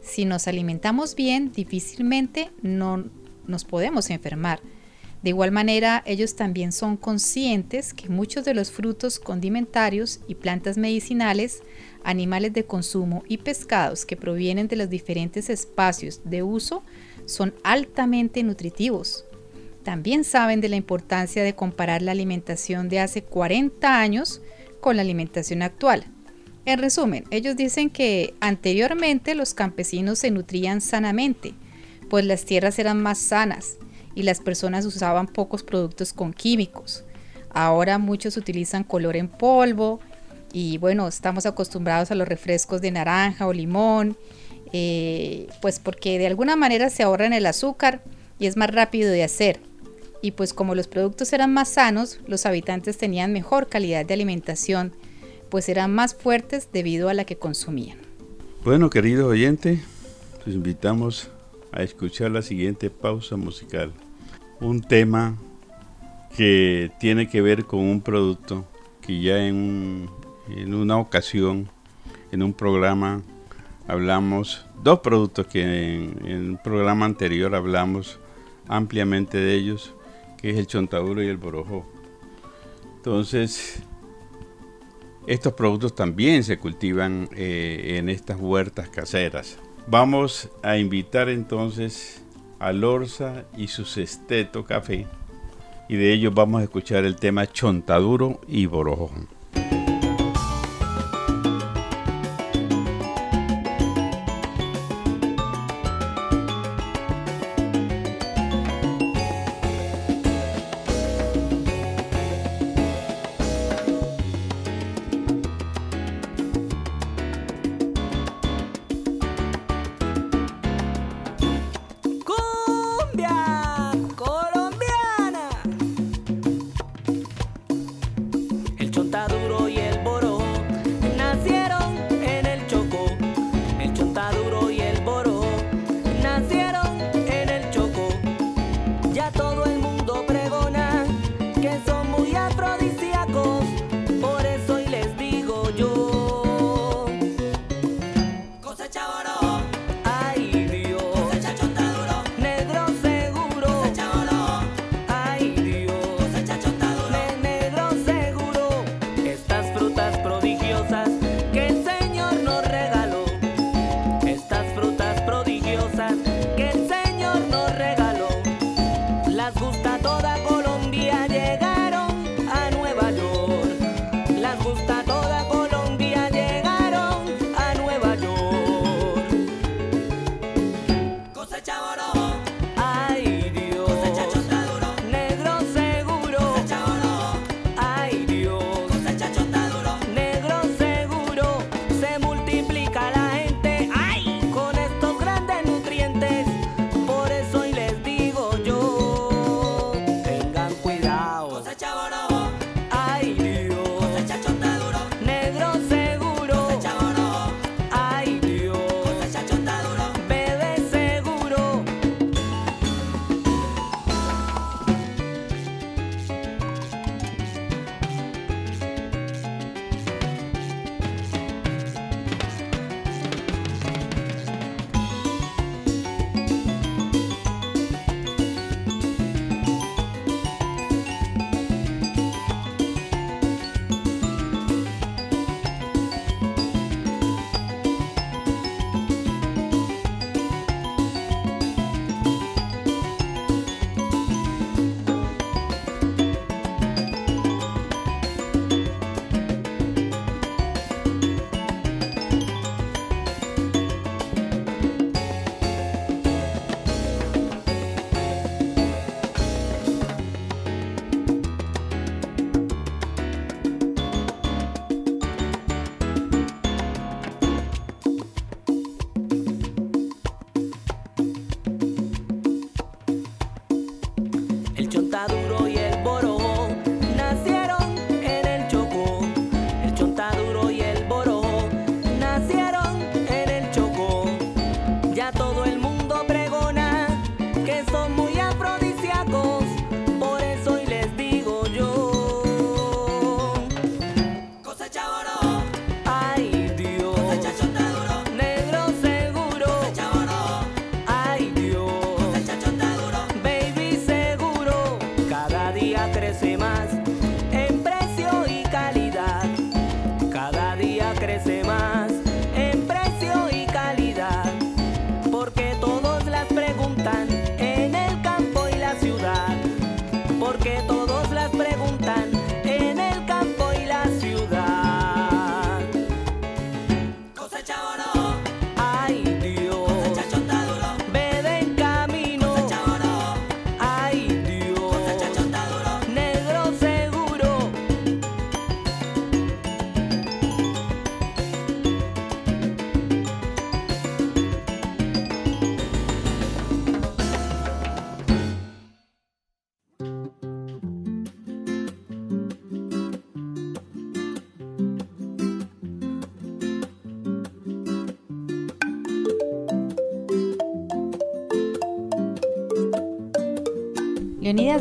Si 0.00 0.24
nos 0.24 0.48
alimentamos 0.48 1.14
bien, 1.14 1.52
difícilmente 1.52 2.50
no 2.60 3.04
nos 3.46 3.64
podemos 3.64 4.10
enfermar. 4.10 4.60
De 5.22 5.30
igual 5.30 5.52
manera, 5.52 6.02
ellos 6.06 6.34
también 6.34 6.72
son 6.72 6.96
conscientes 6.96 7.94
que 7.94 8.08
muchos 8.08 8.44
de 8.44 8.54
los 8.54 8.72
frutos 8.72 9.20
condimentarios 9.20 10.18
y 10.26 10.34
plantas 10.34 10.76
medicinales, 10.76 11.62
animales 12.02 12.52
de 12.52 12.64
consumo 12.64 13.22
y 13.28 13.38
pescados 13.38 14.04
que 14.04 14.16
provienen 14.16 14.66
de 14.66 14.74
los 14.74 14.90
diferentes 14.90 15.48
espacios 15.48 16.20
de 16.24 16.42
uso 16.42 16.82
son 17.26 17.54
altamente 17.62 18.42
nutritivos. 18.42 19.27
También 19.88 20.22
saben 20.22 20.60
de 20.60 20.68
la 20.68 20.76
importancia 20.76 21.42
de 21.42 21.54
comparar 21.54 22.02
la 22.02 22.12
alimentación 22.12 22.90
de 22.90 23.00
hace 23.00 23.22
40 23.22 23.98
años 23.98 24.42
con 24.82 24.96
la 24.96 25.00
alimentación 25.00 25.62
actual. 25.62 26.04
En 26.66 26.78
resumen, 26.78 27.24
ellos 27.30 27.56
dicen 27.56 27.88
que 27.88 28.34
anteriormente 28.40 29.34
los 29.34 29.54
campesinos 29.54 30.18
se 30.18 30.30
nutrían 30.30 30.82
sanamente, 30.82 31.54
pues 32.10 32.26
las 32.26 32.44
tierras 32.44 32.78
eran 32.78 33.02
más 33.02 33.16
sanas 33.16 33.78
y 34.14 34.24
las 34.24 34.40
personas 34.40 34.84
usaban 34.84 35.26
pocos 35.26 35.62
productos 35.62 36.12
con 36.12 36.34
químicos. 36.34 37.04
Ahora 37.48 37.96
muchos 37.96 38.36
utilizan 38.36 38.84
color 38.84 39.16
en 39.16 39.28
polvo 39.28 40.00
y 40.52 40.76
bueno, 40.76 41.08
estamos 41.08 41.46
acostumbrados 41.46 42.10
a 42.10 42.14
los 42.14 42.28
refrescos 42.28 42.82
de 42.82 42.90
naranja 42.90 43.46
o 43.46 43.54
limón, 43.54 44.18
eh, 44.74 45.46
pues 45.62 45.78
porque 45.78 46.18
de 46.18 46.26
alguna 46.26 46.56
manera 46.56 46.90
se 46.90 47.04
ahorran 47.04 47.32
el 47.32 47.46
azúcar 47.46 48.02
y 48.38 48.48
es 48.48 48.58
más 48.58 48.70
rápido 48.70 49.10
de 49.10 49.24
hacer. 49.24 49.66
Y 50.20 50.32
pues 50.32 50.52
como 50.52 50.74
los 50.74 50.88
productos 50.88 51.32
eran 51.32 51.52
más 51.54 51.68
sanos, 51.68 52.18
los 52.26 52.44
habitantes 52.46 52.98
tenían 52.98 53.32
mejor 53.32 53.68
calidad 53.68 54.04
de 54.04 54.14
alimentación, 54.14 54.92
pues 55.48 55.68
eran 55.68 55.94
más 55.94 56.14
fuertes 56.14 56.68
debido 56.72 57.08
a 57.08 57.14
la 57.14 57.24
que 57.24 57.36
consumían. 57.36 57.98
Bueno, 58.64 58.90
querido 58.90 59.28
oyente, 59.28 59.80
los 60.44 60.54
invitamos 60.54 61.30
a 61.72 61.82
escuchar 61.82 62.32
la 62.32 62.42
siguiente 62.42 62.90
pausa 62.90 63.36
musical. 63.36 63.92
Un 64.60 64.82
tema 64.82 65.36
que 66.36 66.90
tiene 66.98 67.28
que 67.28 67.40
ver 67.40 67.64
con 67.64 67.80
un 67.80 68.00
producto 68.00 68.64
que 69.00 69.20
ya 69.20 69.46
en, 69.46 69.54
un- 69.54 70.10
en 70.48 70.74
una 70.74 70.98
ocasión, 70.98 71.68
en 72.32 72.42
un 72.42 72.52
programa, 72.52 73.22
hablamos, 73.86 74.66
dos 74.82 75.00
productos 75.00 75.46
que 75.46 75.62
en, 75.62 76.26
en 76.26 76.50
un 76.50 76.58
programa 76.62 77.06
anterior 77.06 77.54
hablamos 77.54 78.18
ampliamente 78.66 79.38
de 79.38 79.54
ellos, 79.54 79.94
que 80.40 80.50
es 80.50 80.56
el 80.56 80.66
chontaduro 80.66 81.22
y 81.22 81.28
el 81.28 81.36
borojó. 81.36 81.84
Entonces, 82.96 83.82
estos 85.26 85.52
productos 85.52 85.94
también 85.94 86.42
se 86.42 86.58
cultivan 86.58 87.28
eh, 87.36 87.96
en 87.98 88.08
estas 88.08 88.40
huertas 88.40 88.88
caseras. 88.88 89.58
Vamos 89.86 90.50
a 90.62 90.78
invitar 90.78 91.28
entonces 91.28 92.22
a 92.58 92.72
Lorza 92.72 93.44
y 93.56 93.68
su 93.68 93.84
Sesteto 93.84 94.64
Café. 94.64 95.06
Y 95.88 95.96
de 95.96 96.12
ellos 96.12 96.34
vamos 96.34 96.60
a 96.60 96.64
escuchar 96.64 97.04
el 97.04 97.16
tema 97.16 97.46
Chontaduro 97.46 98.40
y 98.46 98.66
Borojo. 98.66 99.10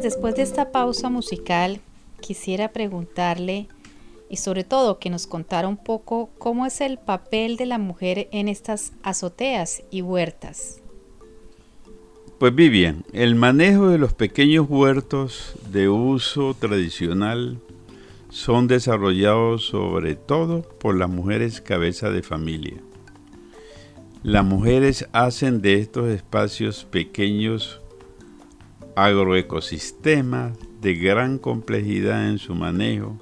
Después 0.07 0.35
de 0.35 0.41
esta 0.41 0.71
pausa 0.71 1.09
musical, 1.09 1.81
quisiera 2.21 2.71
preguntarle 2.71 3.67
y 4.29 4.37
sobre 4.37 4.63
todo 4.63 4.99
que 4.99 5.09
nos 5.09 5.27
contara 5.27 5.67
un 5.67 5.75
poco 5.75 6.29
cómo 6.37 6.65
es 6.65 6.79
el 6.79 6.97
papel 6.97 7.57
de 7.57 7.65
la 7.65 7.77
mujer 7.77 8.29
en 8.31 8.47
estas 8.47 8.93
azoteas 9.03 9.83
y 9.91 10.01
huertas. 10.01 10.81
Pues 12.39 12.55
Vivian, 12.55 13.03
el 13.11 13.35
manejo 13.35 13.89
de 13.89 13.97
los 13.97 14.13
pequeños 14.13 14.67
huertos 14.69 15.55
de 15.71 15.89
uso 15.89 16.53
tradicional 16.53 17.59
son 18.29 18.69
desarrollados 18.69 19.65
sobre 19.65 20.15
todo 20.15 20.61
por 20.61 20.95
las 20.95 21.09
mujeres 21.09 21.59
cabeza 21.59 22.11
de 22.11 22.23
familia. 22.23 22.77
Las 24.23 24.45
mujeres 24.45 25.09
hacen 25.11 25.61
de 25.61 25.73
estos 25.73 26.07
espacios 26.07 26.85
pequeños 26.85 27.81
agroecosistemas 28.97 30.57
de 30.81 30.95
gran 30.95 31.37
complejidad 31.37 32.29
en 32.29 32.39
su 32.39 32.55
manejo, 32.55 33.19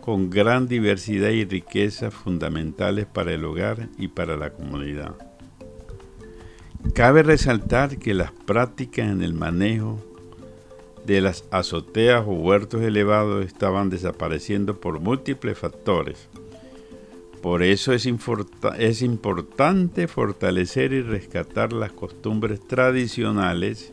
con 0.00 0.30
gran 0.30 0.68
diversidad 0.68 1.30
y 1.30 1.44
riqueza 1.44 2.12
fundamentales 2.12 3.04
para 3.04 3.32
el 3.32 3.44
hogar 3.44 3.88
y 3.98 4.06
para 4.06 4.36
la 4.36 4.50
comunidad. 4.50 5.16
Cabe 6.94 7.24
resaltar 7.24 7.98
que 7.98 8.14
las 8.14 8.30
prácticas 8.30 9.10
en 9.10 9.22
el 9.22 9.34
manejo 9.34 10.00
de 11.04 11.20
las 11.20 11.44
azoteas 11.50 12.22
o 12.24 12.30
huertos 12.30 12.80
elevados 12.82 13.44
estaban 13.44 13.90
desapareciendo 13.90 14.78
por 14.78 15.00
múltiples 15.00 15.58
factores. 15.58 16.28
Por 17.42 17.64
eso 17.64 17.92
es, 17.92 18.06
es, 18.78 19.02
importante 19.02 20.06
fortalecer 20.06 20.92
y 20.92 21.02
rescatar 21.02 21.72
las 21.72 21.90
costumbres 21.90 22.60
tradicionales 22.60 23.92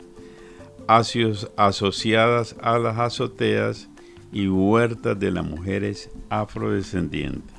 asociadas 0.86 2.56
a 2.60 2.78
las 2.78 2.98
azoteas 2.98 3.88
y 4.32 4.48
huertas 4.48 5.18
de 5.18 5.30
las 5.30 5.44
mujeres 5.44 6.10
afrodescendientes. 6.30 7.54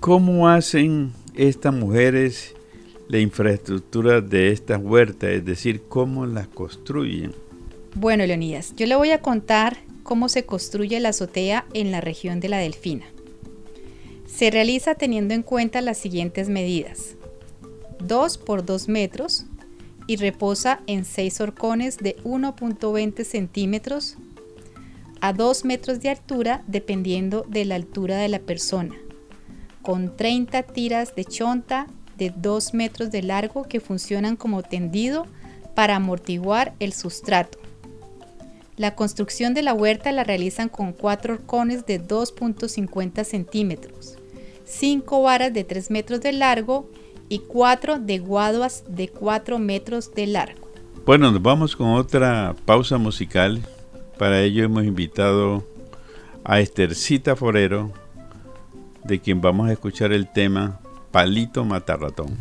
¿Cómo 0.00 0.48
hacen 0.48 1.12
estas 1.34 1.74
mujeres 1.74 2.54
la 3.08 3.18
infraestructura 3.18 4.20
de 4.20 4.52
estas 4.52 4.80
huertas? 4.82 5.30
Es 5.30 5.44
decir, 5.44 5.82
¿cómo 5.88 6.26
las 6.26 6.46
construyen? 6.48 7.34
Bueno, 7.94 8.26
Leonidas, 8.26 8.74
yo 8.76 8.86
le 8.86 8.96
voy 8.96 9.10
a 9.10 9.20
contar 9.20 9.78
cómo 10.02 10.28
se 10.28 10.44
construye 10.44 11.00
la 11.00 11.10
azotea 11.10 11.64
en 11.74 11.90
la 11.90 12.00
región 12.00 12.40
de 12.40 12.48
la 12.48 12.58
Delfina. 12.58 13.06
Se 14.26 14.50
realiza 14.50 14.94
teniendo 14.94 15.32
en 15.34 15.42
cuenta 15.42 15.80
las 15.80 15.98
siguientes 15.98 16.48
medidas. 16.48 17.14
2 18.00 18.38
por 18.38 18.64
2 18.64 18.88
metros 18.88 19.46
y 20.06 20.16
reposa 20.16 20.80
en 20.86 21.04
6 21.04 21.40
horcones 21.40 21.98
de 21.98 22.16
1.20 22.24 23.24
centímetros 23.24 24.16
a 25.20 25.32
2 25.32 25.64
metros 25.64 26.00
de 26.00 26.10
altura 26.10 26.62
dependiendo 26.66 27.46
de 27.48 27.64
la 27.64 27.76
altura 27.76 28.18
de 28.18 28.28
la 28.28 28.40
persona, 28.40 28.94
con 29.82 30.16
30 30.16 30.62
tiras 30.64 31.14
de 31.14 31.24
chonta 31.24 31.86
de 32.18 32.32
2 32.36 32.74
metros 32.74 33.10
de 33.10 33.22
largo 33.22 33.64
que 33.64 33.80
funcionan 33.80 34.36
como 34.36 34.62
tendido 34.62 35.26
para 35.74 35.96
amortiguar 35.96 36.74
el 36.78 36.92
sustrato. 36.92 37.58
La 38.76 38.94
construcción 38.94 39.54
de 39.54 39.62
la 39.62 39.72
huerta 39.72 40.10
la 40.12 40.24
realizan 40.24 40.68
con 40.68 40.92
cuatro 40.92 41.34
horcones 41.34 41.86
de 41.86 42.02
2.50 42.02 43.24
centímetros, 43.24 44.18
cinco 44.64 45.22
varas 45.22 45.52
de 45.52 45.62
3 45.62 45.90
metros 45.90 46.20
de 46.20 46.32
largo 46.32 46.90
cuatro 47.48 47.98
de 47.98 48.18
guaduas 48.18 48.84
de 48.88 49.08
4 49.08 49.58
metros 49.58 50.14
de 50.14 50.26
largo. 50.26 50.68
Bueno, 51.06 51.30
nos 51.30 51.42
vamos 51.42 51.76
con 51.76 51.88
otra 51.88 52.54
pausa 52.64 52.98
musical. 52.98 53.60
Para 54.18 54.40
ello 54.42 54.64
hemos 54.64 54.84
invitado 54.84 55.66
a 56.44 56.60
Estercita 56.60 57.36
Forero, 57.36 57.92
de 59.04 59.20
quien 59.20 59.40
vamos 59.40 59.68
a 59.68 59.72
escuchar 59.72 60.12
el 60.12 60.30
tema 60.30 60.80
Palito 61.10 61.64
Matarratón. 61.64 62.36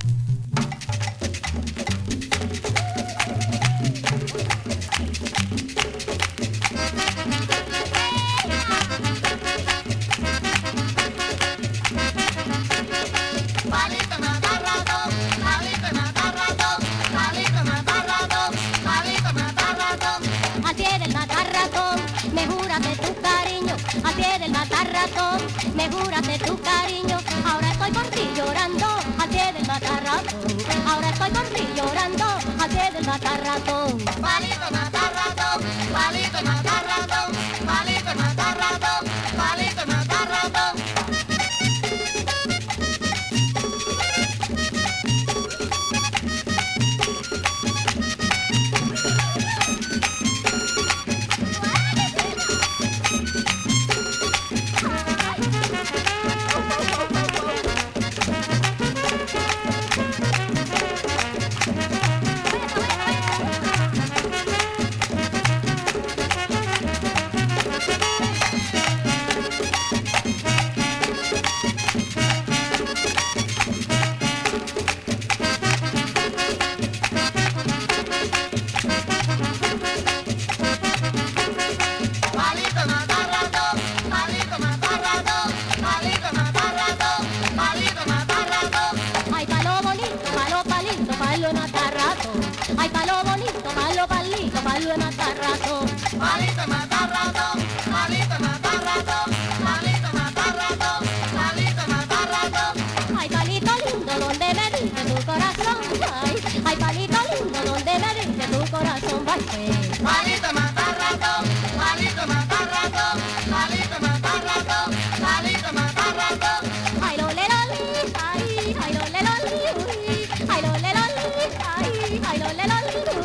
Le 122.56 122.68
lo 122.68 123.23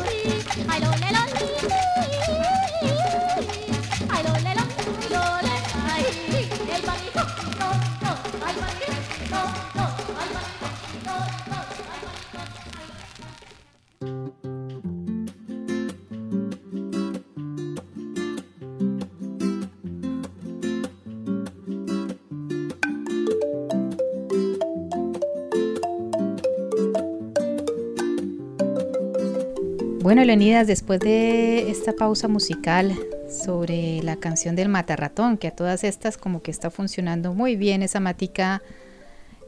Bueno, 30.09 30.25
Leonidas, 30.25 30.65
después 30.65 30.99
de 31.01 31.69
esta 31.69 31.93
pausa 31.93 32.27
musical 32.27 32.97
sobre 33.29 34.01
la 34.01 34.15
canción 34.15 34.55
del 34.55 34.67
matarratón, 34.67 35.37
que 35.37 35.49
a 35.49 35.55
todas 35.55 35.83
estas 35.83 36.17
como 36.17 36.41
que 36.41 36.49
está 36.49 36.71
funcionando 36.71 37.35
muy 37.35 37.55
bien 37.55 37.83
esa 37.83 37.99
matica 37.99 38.63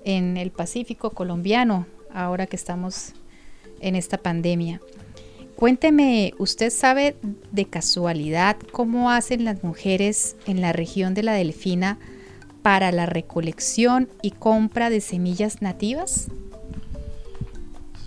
en 0.06 0.38
el 0.38 0.52
Pacífico 0.52 1.10
colombiano, 1.10 1.88
ahora 2.13 2.45
que 2.45 2.58
estamos 2.58 3.13
en 3.80 3.95
esta 3.95 4.19
pandemia. 4.19 4.82
Cuénteme, 5.56 6.36
¿usted 6.38 6.69
sabe 6.69 7.15
de 7.52 7.65
casualidad 7.65 8.56
cómo 8.71 9.10
hacen 9.10 9.43
las 9.45 9.63
mujeres 9.63 10.36
en 10.45 10.62
la 10.62 10.74
región 10.74 11.15
de 11.15 11.24
la 11.24 11.34
Delfina 11.34 11.97
para 12.62 12.91
la 12.91 13.08
recolección 13.08 14.10
y 14.21 14.30
compra 14.30 14.91
de 14.91 15.02
semillas 15.02 15.63
nativas? 15.63 16.28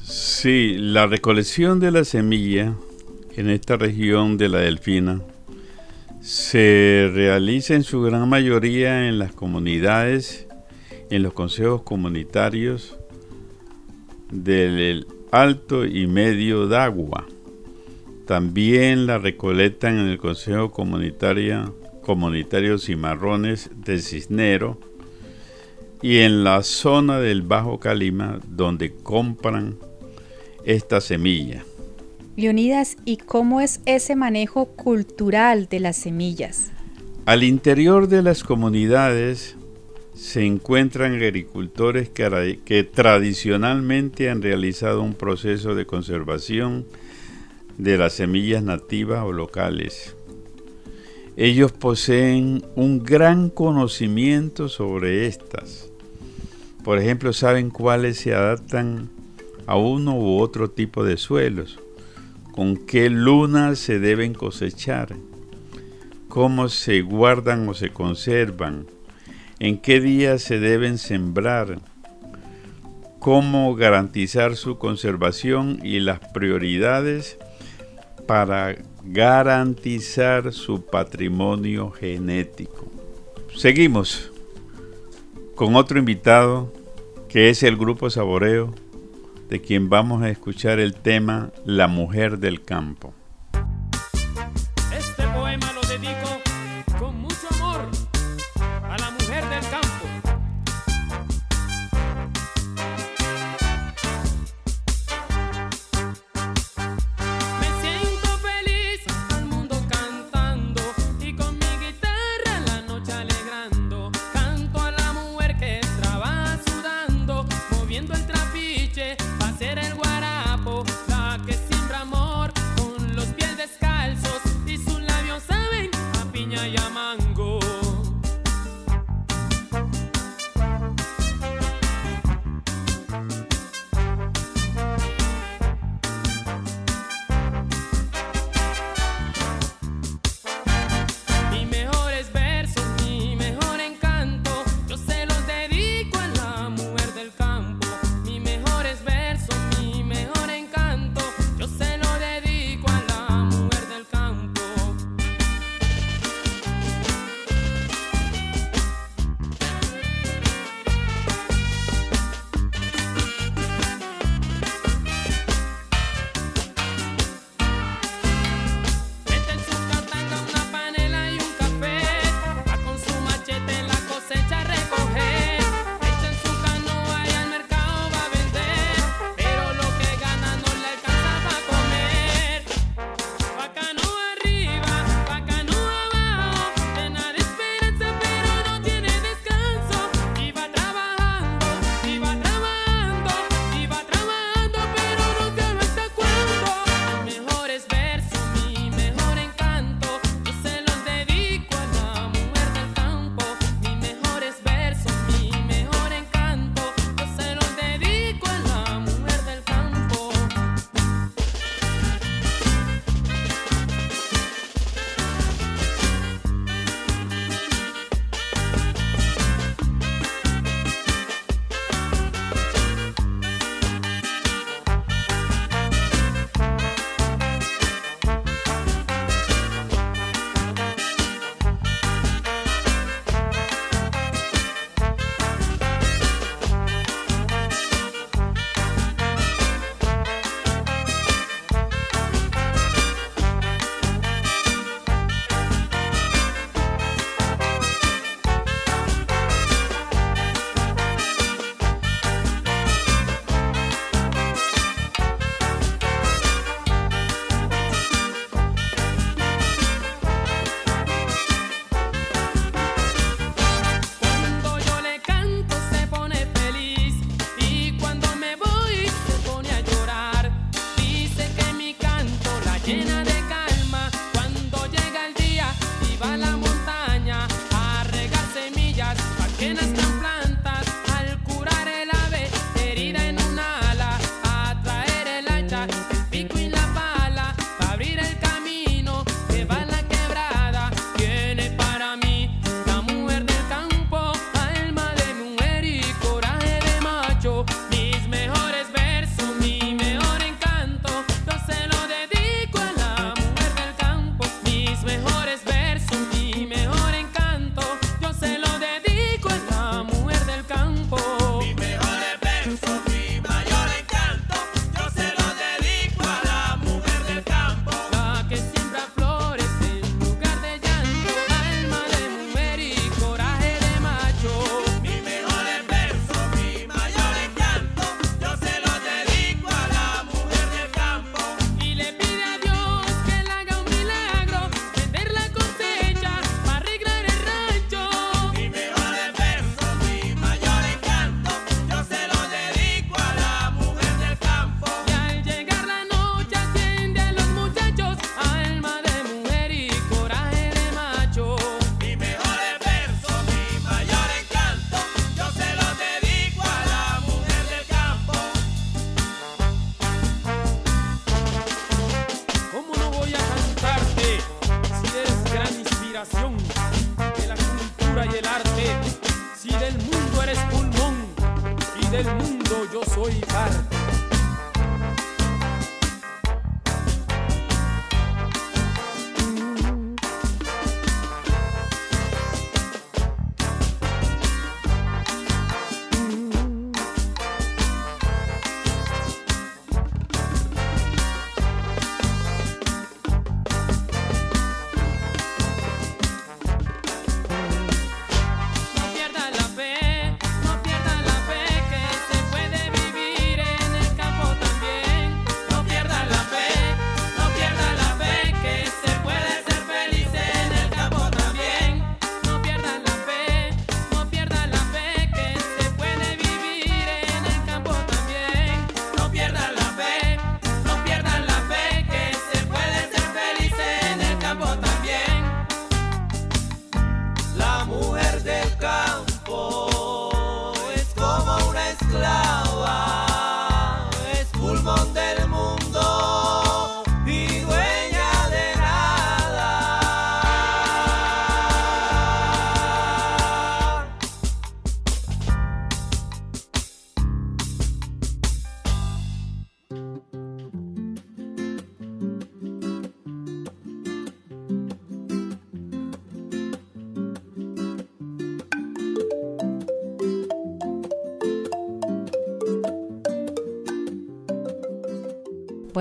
Sí, 0.07 0.77
la 0.79 1.07
recolección 1.07 1.81
de 1.81 1.91
la 1.91 2.05
semilla 2.05 2.75
en 3.37 3.49
esta 3.49 3.79
región 3.79 4.37
de 4.37 4.51
la 4.51 4.59
Delfina 4.59 5.23
se 6.21 7.11
realiza 7.15 7.75
en 7.75 7.85
su 7.85 8.03
gran 8.03 8.29
mayoría 8.29 9.09
en 9.09 9.19
las 9.19 9.33
comunidades, 9.33 10.47
en 11.09 11.23
los 11.23 11.33
consejos 11.33 11.85
comunitarios 11.85 12.99
del 14.31 15.07
Alto 15.33 15.87
y 15.87 16.07
Medio 16.07 16.69
Dagua. 16.69 17.27
También 18.27 19.07
la 19.07 19.17
recolectan 19.17 19.99
en 19.99 20.09
el 20.09 20.19
Consejo 20.19 20.71
Comunitario, 20.71 21.79
Comunitario 22.03 22.77
Cimarrones 22.77 23.71
de 23.75 23.99
Cisnero 24.01 24.79
y 26.03 26.19
en 26.19 26.45
la 26.45 26.63
zona 26.63 27.21
del 27.21 27.41
Bajo 27.41 27.81
Calima 27.81 28.39
donde 28.47 28.93
compran 28.93 29.79
esta 30.65 31.01
semilla. 31.01 31.65
Leonidas, 32.37 32.97
¿y 33.05 33.19
cómo 33.19 33.61
es 33.61 33.81
ese 33.87 34.17
manejo 34.17 34.67
cultural 34.67 35.69
de 35.69 35.81
las 35.81 35.97
semillas? 35.97 36.73
Al 37.27 37.45
interior 37.45 38.09
de 38.09 38.23
las 38.23 38.43
comunidades 38.43 39.57
se 40.15 40.45
encuentran 40.45 41.15
agricultores 41.15 42.09
que, 42.09 42.61
que 42.65 42.85
tradicionalmente 42.85 44.31
han 44.31 44.43
realizado 44.43 45.03
un 45.03 45.15
proceso 45.15 45.75
de 45.75 45.87
conservación 45.87 46.87
de 47.79 47.99
las 47.99 48.15
semillas 48.15 48.63
nativas 48.63 49.25
o 49.25 49.33
locales. 49.33 50.15
Ellos 51.37 51.73
poseen 51.73 52.65
un 52.77 53.03
gran 53.03 53.49
conocimiento 53.49 54.69
sobre 54.69 55.27
estas. 55.27 55.91
Por 56.85 56.99
ejemplo, 56.99 57.33
saben 57.33 57.71
cuáles 57.71 58.19
se 58.19 58.35
adaptan 58.35 59.11
a 59.67 59.77
uno 59.77 60.15
u 60.17 60.41
otro 60.41 60.71
tipo 60.71 61.05
de 61.05 61.17
suelos, 61.17 61.79
con 62.53 62.77
qué 62.77 63.11
luna 63.11 63.75
se 63.75 63.99
deben 63.99 64.35
cosechar, 64.35 65.17
cómo 66.29 66.69
se 66.69 67.03
guardan 67.03 67.69
o 67.69 67.75
se 67.75 67.91
conservan, 67.91 68.87
en 69.59 69.79
qué 69.79 70.01
días 70.01 70.43
se 70.43 70.59
deben 70.59 70.99
sembrar, 70.99 71.81
cómo 73.19 73.75
garantizar 73.75 74.57
su 74.57 74.79
conservación 74.79 75.81
y 75.83 76.01
las 76.01 76.21
prioridades 76.33 77.39
para 78.27 78.77
garantizar 79.05 80.53
su 80.53 80.85
patrimonio 80.87 81.91
genético. 81.91 82.91
Seguimos 83.57 84.31
con 85.55 85.77
otro 85.77 85.99
invitado 85.99 86.73
que 87.29 87.51
es 87.51 87.63
el 87.63 87.77
grupo 87.77 88.11
Saboreo, 88.11 88.75
de 89.49 89.61
quien 89.61 89.89
vamos 89.89 90.23
a 90.23 90.31
escuchar 90.31 90.81
el 90.81 90.95
tema 90.95 91.51
La 91.65 91.87
mujer 91.87 92.39
del 92.39 92.63
campo. 92.63 93.15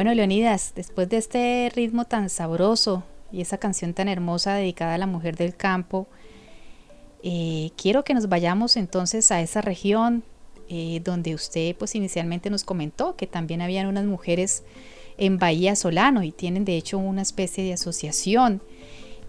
Bueno, 0.03 0.15
Leonidas, 0.15 0.73
después 0.75 1.07
de 1.07 1.15
este 1.15 1.71
ritmo 1.73 2.03
tan 2.03 2.29
sabroso 2.29 3.05
y 3.31 3.39
esa 3.39 3.57
canción 3.57 3.93
tan 3.93 4.09
hermosa 4.09 4.53
dedicada 4.53 4.95
a 4.95 4.97
la 4.97 5.07
mujer 5.07 5.37
del 5.37 5.55
campo, 5.55 6.07
eh, 7.23 7.71
quiero 7.81 8.03
que 8.03 8.13
nos 8.13 8.27
vayamos 8.27 8.75
entonces 8.75 9.31
a 9.31 9.39
esa 9.39 9.61
región 9.61 10.23
eh, 10.67 10.99
donde 11.05 11.33
usted 11.33 11.73
pues 11.77 11.95
inicialmente 11.95 12.49
nos 12.49 12.65
comentó 12.65 13.15
que 13.15 13.27
también 13.27 13.61
habían 13.61 13.87
unas 13.87 14.03
mujeres 14.03 14.63
en 15.17 15.39
Bahía 15.39 15.73
Solano 15.77 16.21
y 16.21 16.33
tienen 16.33 16.65
de 16.65 16.75
hecho 16.75 16.97
una 16.97 17.21
especie 17.21 17.63
de 17.63 17.71
asociación 17.71 18.61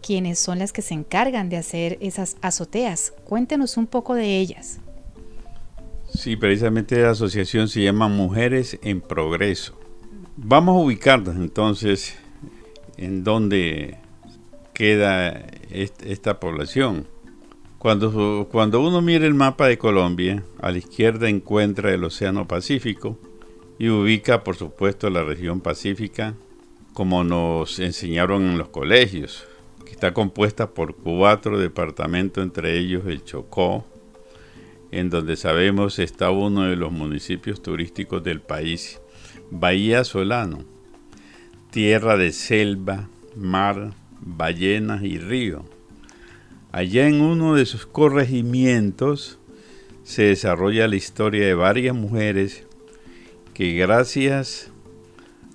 quienes 0.05 0.41
son 0.41 0.59
las 0.59 0.73
que 0.73 0.83
se 0.83 0.95
encargan 0.95 1.51
de 1.51 1.57
hacer 1.57 1.99
esas 2.01 2.37
azoteas. 2.43 3.13
Cuéntenos 3.23 3.77
un 3.77 3.87
poco 3.87 4.17
de 4.17 4.41
ellas. 4.41 4.81
Sí, 6.13 6.35
precisamente 6.35 7.01
la 7.01 7.11
asociación 7.11 7.69
se 7.69 7.85
llama 7.85 8.09
Mujeres 8.09 8.77
en 8.83 9.01
Progreso. 9.01 9.84
Vamos 10.37 10.77
a 10.77 10.85
ubicarnos 10.85 11.37
entonces 11.37 12.17
en 12.97 13.25
dónde 13.25 13.99
queda 14.73 15.47
est- 15.71 16.03
esta 16.05 16.41
población. 16.41 17.07
Cuando, 17.79 18.49
cuando 18.51 18.81
uno 18.81 19.01
mira 19.03 19.27
el 19.27 19.35
mapa 19.35 19.69
de 19.69 19.79
Colombia, 19.79 20.43
a 20.61 20.71
la 20.73 20.79
izquierda 20.79 21.29
encuentra 21.29 21.93
el 21.93 22.03
Océano 22.05 22.49
Pacífico 22.49 23.19
y 23.79 23.89
ubica, 23.91 24.43
por 24.43 24.57
supuesto, 24.57 25.11
la 25.11 25.23
región 25.23 25.61
pacífica 25.61 26.35
como 26.95 27.25
nos 27.25 27.81
enseñaron 27.81 28.43
en 28.45 28.57
los 28.59 28.69
colegios, 28.69 29.45
que 29.85 29.91
está 29.91 30.15
compuesta 30.15 30.71
por 30.71 30.95
cuatro 30.95 31.59
departamentos, 31.59 32.43
entre 32.43 32.79
ellos 32.79 33.03
el 33.07 33.25
Chocó, 33.25 33.85
en 34.93 35.11
donde 35.11 35.35
sabemos 35.35 35.99
está 35.99 36.31
uno 36.31 36.63
de 36.63 36.77
los 36.77 36.93
municipios 36.93 37.61
turísticos 37.63 38.23
del 38.23 38.41
país, 38.41 39.01
Bahía 39.51 40.05
Solano, 40.05 40.65
tierra 41.71 42.17
de 42.17 42.33
selva, 42.33 43.09
mar, 43.37 43.93
ballenas 44.21 45.03
y 45.03 45.19
río. 45.19 45.65
Allá 46.73 47.07
en 47.07 47.21
uno 47.21 47.55
de 47.55 47.67
sus 47.67 47.87
corregimientos 47.87 49.39
se 50.03 50.25
desarrolla 50.25 50.89
la 50.89 50.97
historia 50.97 51.47
de 51.47 51.55
varias 51.55 51.95
mujeres 51.95 52.65
que 53.55 53.73
gracias 53.75 54.71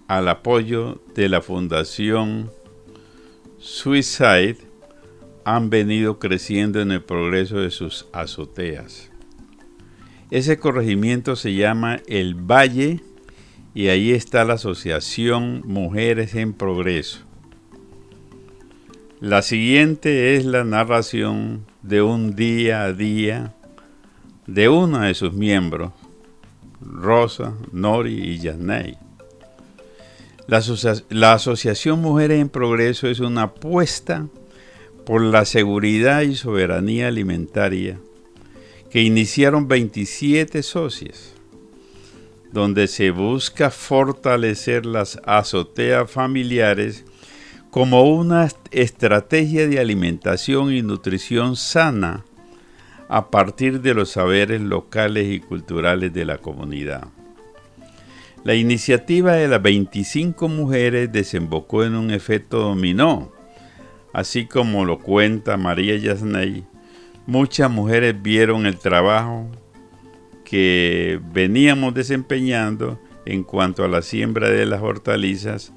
al 0.07 0.27
apoyo 0.27 1.01
de 1.15 1.29
la 1.29 1.41
Fundación 1.41 2.49
Suicide 3.59 4.57
han 5.43 5.69
venido 5.69 6.19
creciendo 6.19 6.79
en 6.79 6.91
el 6.91 7.03
progreso 7.03 7.59
de 7.59 7.71
sus 7.71 8.07
azoteas. 8.13 9.11
Ese 10.31 10.59
corregimiento 10.59 11.35
se 11.35 11.53
llama 11.55 12.01
El 12.07 12.35
Valle 12.35 13.01
y 13.74 13.88
ahí 13.88 14.11
está 14.11 14.45
la 14.45 14.53
Asociación 14.53 15.61
Mujeres 15.65 16.36
en 16.36 16.53
Progreso. 16.53 17.20
La 19.22 19.41
siguiente 19.41 20.36
es 20.36 20.45
la 20.45 20.63
narración 20.63 21.65
de 21.84 22.01
un 22.01 22.36
día 22.36 22.84
a 22.84 22.93
día 22.93 23.53
de 24.47 24.70
una 24.70 25.07
de 25.07 25.13
sus 25.13 25.34
miembros, 25.34 25.91
Rosa, 26.82 27.53
Nori 27.72 28.13
y 28.13 28.39
Yanei. 28.39 28.97
La, 30.47 30.63
la 31.09 31.34
Asociación 31.34 32.01
Mujeres 32.01 32.39
en 32.39 32.49
Progreso 32.49 33.07
es 33.07 33.20
una 33.20 33.43
apuesta 33.43 34.28
por 35.05 35.22
la 35.22 35.45
seguridad 35.45 36.22
y 36.22 36.36
soberanía 36.36 37.07
alimentaria 37.07 37.99
que 38.89 39.01
iniciaron 39.03 39.67
27 39.67 40.63
socias, 40.63 41.34
donde 42.51 42.87
se 42.87 43.11
busca 43.11 43.69
fortalecer 43.69 44.85
las 44.85 45.19
azoteas 45.25 46.09
familiares 46.09 47.05
como 47.69 48.03
una 48.03 48.45
est- 48.45 48.57
estrategia 48.71 49.67
de 49.67 49.79
alimentación 49.79 50.73
y 50.73 50.81
nutrición 50.81 51.55
sana 51.55 52.25
a 53.07 53.29
partir 53.29 53.81
de 53.81 53.93
los 53.93 54.11
saberes 54.11 54.61
locales 54.61 55.27
y 55.31 55.39
culturales 55.39 56.13
de 56.13 56.25
la 56.25 56.37
comunidad. 56.39 57.07
La 58.43 58.55
iniciativa 58.55 59.33
de 59.33 59.47
las 59.47 59.61
25 59.61 60.47
mujeres 60.47 61.11
desembocó 61.11 61.83
en 61.83 61.95
un 61.95 62.09
efecto 62.11 62.59
dominó, 62.59 63.31
así 64.13 64.45
como 64.45 64.85
lo 64.85 64.99
cuenta 64.99 65.57
María 65.57 65.97
Yasney. 65.97 66.63
Muchas 67.27 67.69
mujeres 67.69 68.19
vieron 68.21 68.65
el 68.65 68.77
trabajo 68.79 69.47
que 70.49 71.19
veníamos 71.31 71.93
desempeñando 71.93 72.99
en 73.25 73.43
cuanto 73.43 73.83
a 73.83 73.87
la 73.87 74.01
siembra 74.01 74.49
de 74.49 74.65
las 74.65 74.81
hortalizas. 74.81 75.73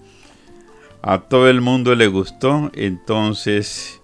A 1.03 1.21
todo 1.21 1.51
el 1.51 1.61
mundo 1.61 1.95
le 1.95 2.07
gustó, 2.07 2.71
entonces 2.75 4.01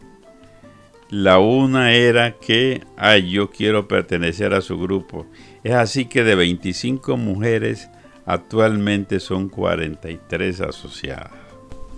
la 1.11 1.39
una 1.39 1.95
era 1.95 2.37
que, 2.39 2.83
ay, 2.97 3.31
yo 3.31 3.51
quiero 3.51 3.89
pertenecer 3.89 4.53
a 4.53 4.61
su 4.61 4.79
grupo. 4.79 5.27
Es 5.65 5.73
así 5.73 6.05
que 6.05 6.23
de 6.23 6.35
25 6.35 7.17
mujeres, 7.17 7.89
actualmente 8.27 9.21
son 9.21 9.49
43 9.49 10.61
asociadas. 10.61 11.33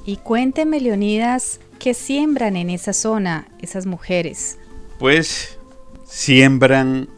Y 0.06 0.18
cuénteme, 0.18 0.80
Leonidas, 0.80 1.60
¿qué 1.80 1.92
siembran 1.92 2.56
en 2.56 2.70
esa 2.70 2.92
zona 2.92 3.48
esas 3.60 3.86
mujeres? 3.86 4.58
Pues 4.98 5.58
siembran 6.04 7.08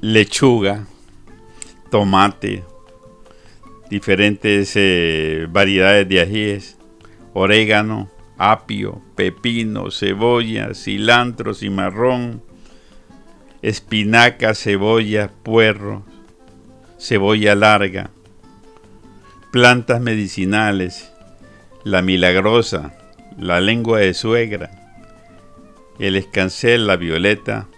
lechuga, 0.00 0.86
tomate, 1.92 2.64
diferentes 3.90 4.72
eh, 4.76 5.46
variedades 5.50 6.08
de 6.08 6.22
ajíes, 6.22 6.78
orégano, 7.34 8.10
apio, 8.38 9.02
pepino, 9.14 9.90
cebolla, 9.90 10.72
cilantro, 10.72 11.52
cimarrón, 11.52 12.42
espinaca, 13.60 14.54
cebolla, 14.54 15.30
puerro, 15.42 16.02
cebolla 16.98 17.54
larga, 17.54 18.08
plantas 19.50 20.00
medicinales, 20.00 21.12
la 21.84 22.00
milagrosa, 22.00 22.94
la 23.38 23.60
lengua 23.60 23.98
de 23.98 24.14
suegra, 24.14 24.70
el 25.98 26.16
escancel, 26.16 26.86
la 26.86 26.96
violeta, 26.96 27.68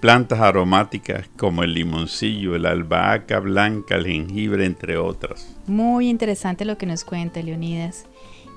plantas 0.00 0.40
aromáticas 0.40 1.28
como 1.36 1.62
el 1.62 1.74
limoncillo, 1.74 2.56
la 2.58 2.70
albahaca 2.70 3.40
blanca, 3.40 3.96
el 3.96 4.06
jengibre, 4.06 4.64
entre 4.64 4.96
otras. 4.96 5.56
Muy 5.66 6.08
interesante 6.08 6.64
lo 6.64 6.78
que 6.78 6.86
nos 6.86 7.04
cuenta 7.04 7.42
Leonidas. 7.42 8.06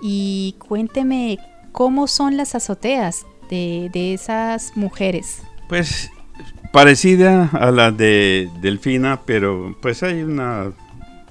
Y 0.02 0.56
cuénteme 0.60 1.38
cómo 1.72 2.08
son 2.08 2.38
las 2.38 2.56
azoteas 2.56 3.26
de, 3.50 3.89
de 3.94 4.14
esas 4.14 4.76
mujeres. 4.76 5.44
Pues 5.70 6.12
parecida 6.72 7.50
a 7.54 7.72
la 7.72 7.92
de 7.92 8.50
Delfina, 8.62 9.22
pero 9.26 9.76
pues 9.82 10.04
hay 10.04 10.24
unas 10.24 10.74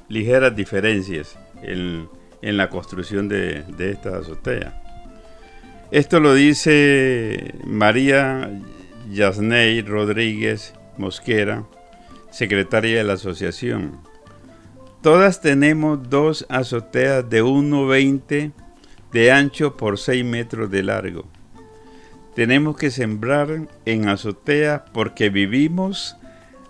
ligeras 0.08 0.54
diferencias 0.54 1.38
en, 1.62 2.08
en 2.42 2.56
la 2.56 2.68
construcción 2.68 3.28
de, 3.28 3.62
de 3.76 3.92
esta 3.92 4.18
azotea. 4.18 4.82
Esto 5.90 6.20
lo 6.20 6.34
dice 6.34 7.54
María 7.64 8.50
Yasney 9.10 9.82
Rodríguez 9.82 10.72
Mosquera, 10.96 11.64
secretaria 12.30 12.98
de 12.98 13.04
la 13.04 13.14
asociación. 13.14 13.98
Todas 15.02 15.40
tenemos 15.40 16.08
dos 16.08 16.46
azoteas 16.48 17.28
de 17.28 17.42
1,20 17.42 18.52
de 19.12 19.32
ancho 19.32 19.76
por 19.76 19.98
6 19.98 20.24
metros 20.24 20.70
de 20.70 20.82
largo. 20.82 21.24
Tenemos 22.34 22.76
que 22.76 22.90
sembrar 22.90 23.66
en 23.84 24.08
azoteas 24.08 24.82
porque 24.92 25.30
vivimos 25.30 26.16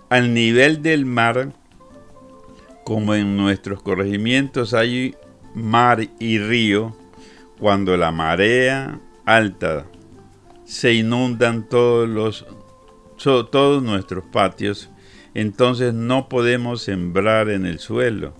al 0.09 0.33
nivel 0.33 0.81
del 0.81 1.05
mar, 1.05 1.51
como 2.83 3.13
en 3.13 3.37
nuestros 3.37 3.83
corregimientos 3.83 4.73
hay 4.73 5.15
mar 5.53 6.07
y 6.19 6.39
río, 6.39 6.95
cuando 7.59 7.95
la 7.95 8.11
marea 8.11 8.99
alta 9.25 9.85
se 10.71 10.93
inundan 10.93 11.67
todos 11.67 12.07
los 12.07 12.45
todos 13.51 13.83
nuestros 13.83 14.23
patios, 14.23 14.89
entonces 15.33 15.93
no 15.93 16.29
podemos 16.29 16.81
sembrar 16.81 17.49
en 17.49 17.65
el 17.65 17.77
suelo, 17.79 18.33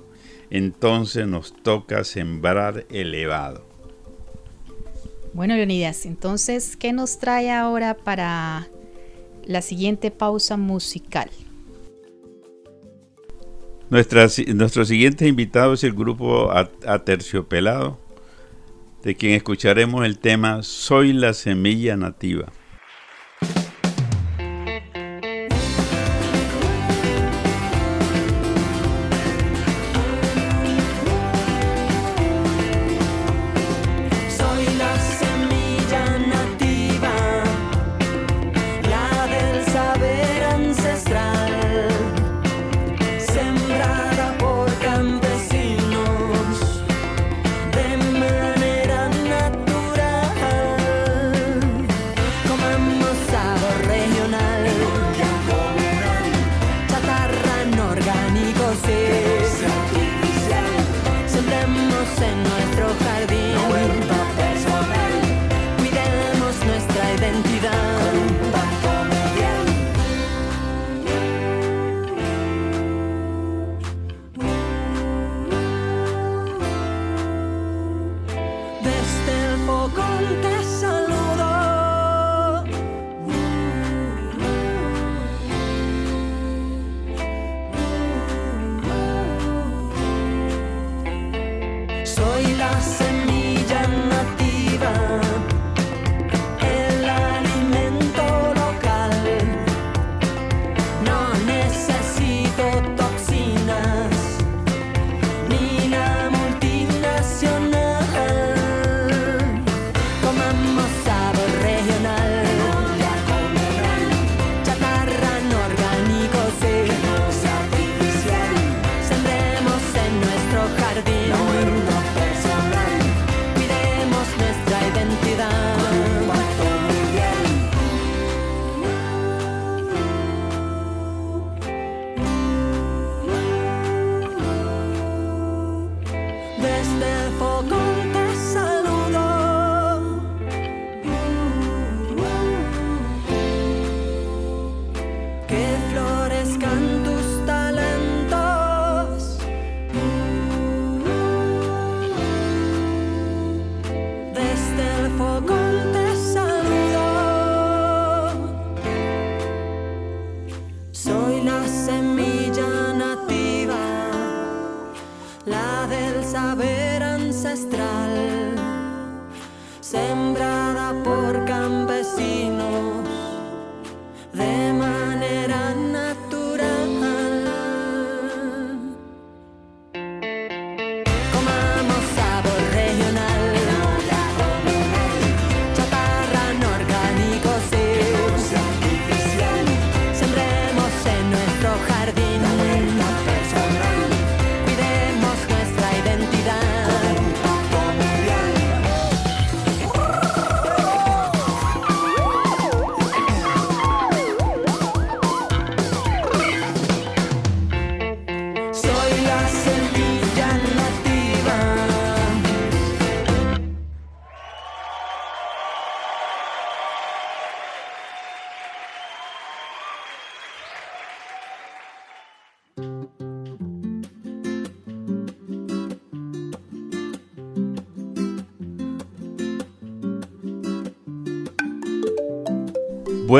entonces 0.49 1.27
nos 1.27 1.53
toca 1.53 2.05
sembrar 2.05 2.85
elevado. 2.89 3.65
Bueno, 5.33 5.55
Leonidas, 5.55 6.05
entonces, 6.05 6.77
¿qué 6.77 6.93
nos 6.93 7.19
trae 7.19 7.51
ahora 7.51 7.95
para 7.95 8.69
la 9.45 9.61
siguiente 9.61 10.09
pausa 10.09 10.55
musical? 10.55 11.29
Nuestra, 13.89 14.27
nuestro 14.55 14.85
siguiente 14.85 15.27
invitado 15.27 15.73
es 15.73 15.83
el 15.83 15.91
grupo 15.91 16.49
A- 16.49 16.71
Aterciopelado, 16.87 17.99
de 19.03 19.15
quien 19.15 19.33
escucharemos 19.33 20.05
el 20.05 20.19
tema 20.19 20.63
Soy 20.63 21.13
la 21.13 21.33
semilla 21.33 21.97
nativa. 21.97 22.51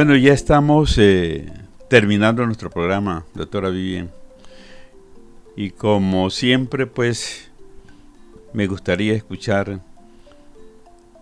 Bueno, 0.04 0.16
ya 0.16 0.34
estamos 0.34 0.98
eh, 0.98 1.46
terminando 1.88 2.44
nuestro 2.44 2.72
programa, 2.72 3.24
doctora 3.36 3.70
Vivian. 3.70 4.10
Y 5.56 5.70
como 5.70 6.32
siempre, 6.32 6.88
pues 6.88 7.52
me 8.52 8.66
gustaría 8.66 9.14
escuchar 9.14 9.80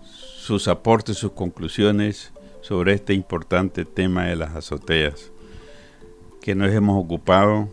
sus 0.01 0.69
aportes, 0.69 1.17
sus 1.17 1.33
conclusiones 1.33 2.31
sobre 2.61 2.93
este 2.93 3.13
importante 3.13 3.83
tema 3.83 4.27
de 4.27 4.37
las 4.37 4.55
azoteas, 4.55 5.29
que 6.41 6.55
nos 6.55 6.71
hemos 6.71 7.03
ocupado 7.03 7.67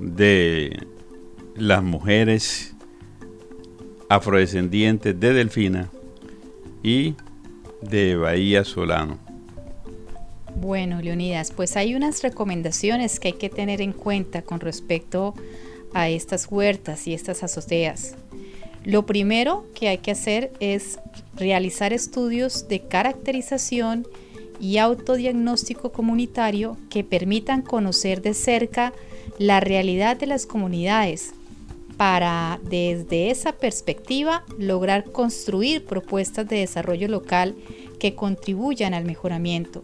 de 0.00 0.88
las 1.54 1.84
mujeres 1.84 2.74
afrodescendientes 4.08 5.20
de 5.20 5.32
Delfina 5.34 5.88
y 6.82 7.14
de 7.80 8.16
Bahía 8.16 8.64
Solano. 8.64 9.23
Bueno, 10.56 11.02
Leonidas, 11.02 11.50
pues 11.50 11.76
hay 11.76 11.94
unas 11.94 12.22
recomendaciones 12.22 13.18
que 13.18 13.28
hay 13.28 13.34
que 13.34 13.50
tener 13.50 13.80
en 13.80 13.92
cuenta 13.92 14.42
con 14.42 14.60
respecto 14.60 15.34
a 15.92 16.08
estas 16.08 16.46
huertas 16.50 17.06
y 17.06 17.14
estas 17.14 17.42
azoteas. 17.42 18.14
Lo 18.84 19.06
primero 19.06 19.66
que 19.74 19.88
hay 19.88 19.98
que 19.98 20.10
hacer 20.10 20.52
es 20.60 20.98
realizar 21.36 21.92
estudios 21.92 22.68
de 22.68 22.80
caracterización 22.80 24.06
y 24.60 24.78
autodiagnóstico 24.78 25.90
comunitario 25.90 26.76
que 26.90 27.02
permitan 27.02 27.62
conocer 27.62 28.22
de 28.22 28.34
cerca 28.34 28.92
la 29.38 29.60
realidad 29.60 30.16
de 30.16 30.26
las 30.26 30.46
comunidades 30.46 31.32
para 31.96 32.60
desde 32.62 33.30
esa 33.30 33.52
perspectiva 33.52 34.44
lograr 34.58 35.04
construir 35.10 35.84
propuestas 35.84 36.48
de 36.48 36.58
desarrollo 36.58 37.08
local 37.08 37.56
que 37.98 38.14
contribuyan 38.14 38.94
al 38.94 39.04
mejoramiento. 39.04 39.82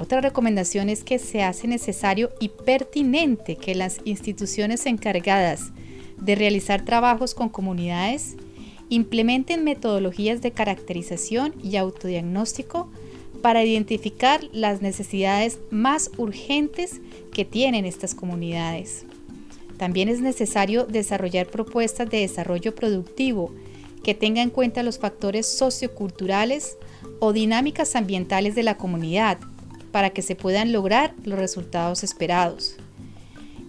Otra 0.00 0.22
recomendación 0.22 0.88
es 0.88 1.04
que 1.04 1.18
se 1.18 1.42
hace 1.42 1.68
necesario 1.68 2.30
y 2.40 2.48
pertinente 2.48 3.56
que 3.56 3.74
las 3.74 4.00
instituciones 4.06 4.86
encargadas 4.86 5.72
de 6.16 6.36
realizar 6.36 6.86
trabajos 6.86 7.34
con 7.34 7.50
comunidades 7.50 8.36
implementen 8.88 9.62
metodologías 9.62 10.40
de 10.40 10.52
caracterización 10.52 11.54
y 11.62 11.76
autodiagnóstico 11.76 12.88
para 13.42 13.62
identificar 13.62 14.40
las 14.52 14.80
necesidades 14.80 15.58
más 15.68 16.10
urgentes 16.16 17.02
que 17.30 17.44
tienen 17.44 17.84
estas 17.84 18.14
comunidades. 18.14 19.04
También 19.76 20.08
es 20.08 20.22
necesario 20.22 20.86
desarrollar 20.86 21.48
propuestas 21.48 22.08
de 22.08 22.20
desarrollo 22.20 22.74
productivo 22.74 23.52
que 24.02 24.14
tengan 24.14 24.44
en 24.44 24.50
cuenta 24.50 24.82
los 24.82 24.98
factores 24.98 25.44
socioculturales 25.44 26.78
o 27.18 27.34
dinámicas 27.34 27.96
ambientales 27.96 28.54
de 28.54 28.62
la 28.62 28.78
comunidad 28.78 29.38
para 29.90 30.10
que 30.10 30.22
se 30.22 30.36
puedan 30.36 30.72
lograr 30.72 31.14
los 31.24 31.38
resultados 31.38 32.02
esperados. 32.04 32.76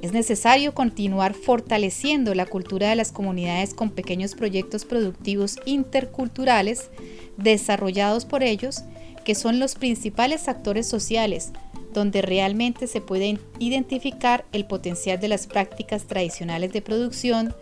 Es 0.01 0.13
necesario 0.13 0.73
continuar 0.73 1.35
fortaleciendo 1.35 2.33
la 2.33 2.47
cultura 2.47 2.89
de 2.89 2.95
las 2.95 3.11
comunidades 3.11 3.75
con 3.75 3.91
pequeños 3.91 4.33
proyectos 4.33 4.83
productivos 4.83 5.59
interculturales 5.65 6.89
desarrollados 7.37 8.25
por 8.25 8.41
ellos, 8.41 8.83
que 9.23 9.35
son 9.35 9.59
los 9.59 9.75
principales 9.75 10.47
actores 10.47 10.87
sociales, 10.87 11.51
donde 11.93 12.23
realmente 12.23 12.87
se 12.87 12.99
puede 12.99 13.37
identificar 13.59 14.45
el 14.51 14.65
potencial 14.65 15.19
de 15.19 15.27
las 15.27 15.45
prácticas 15.45 16.05
tradicionales 16.05 16.73
de 16.73 16.81
producción, 16.81 17.53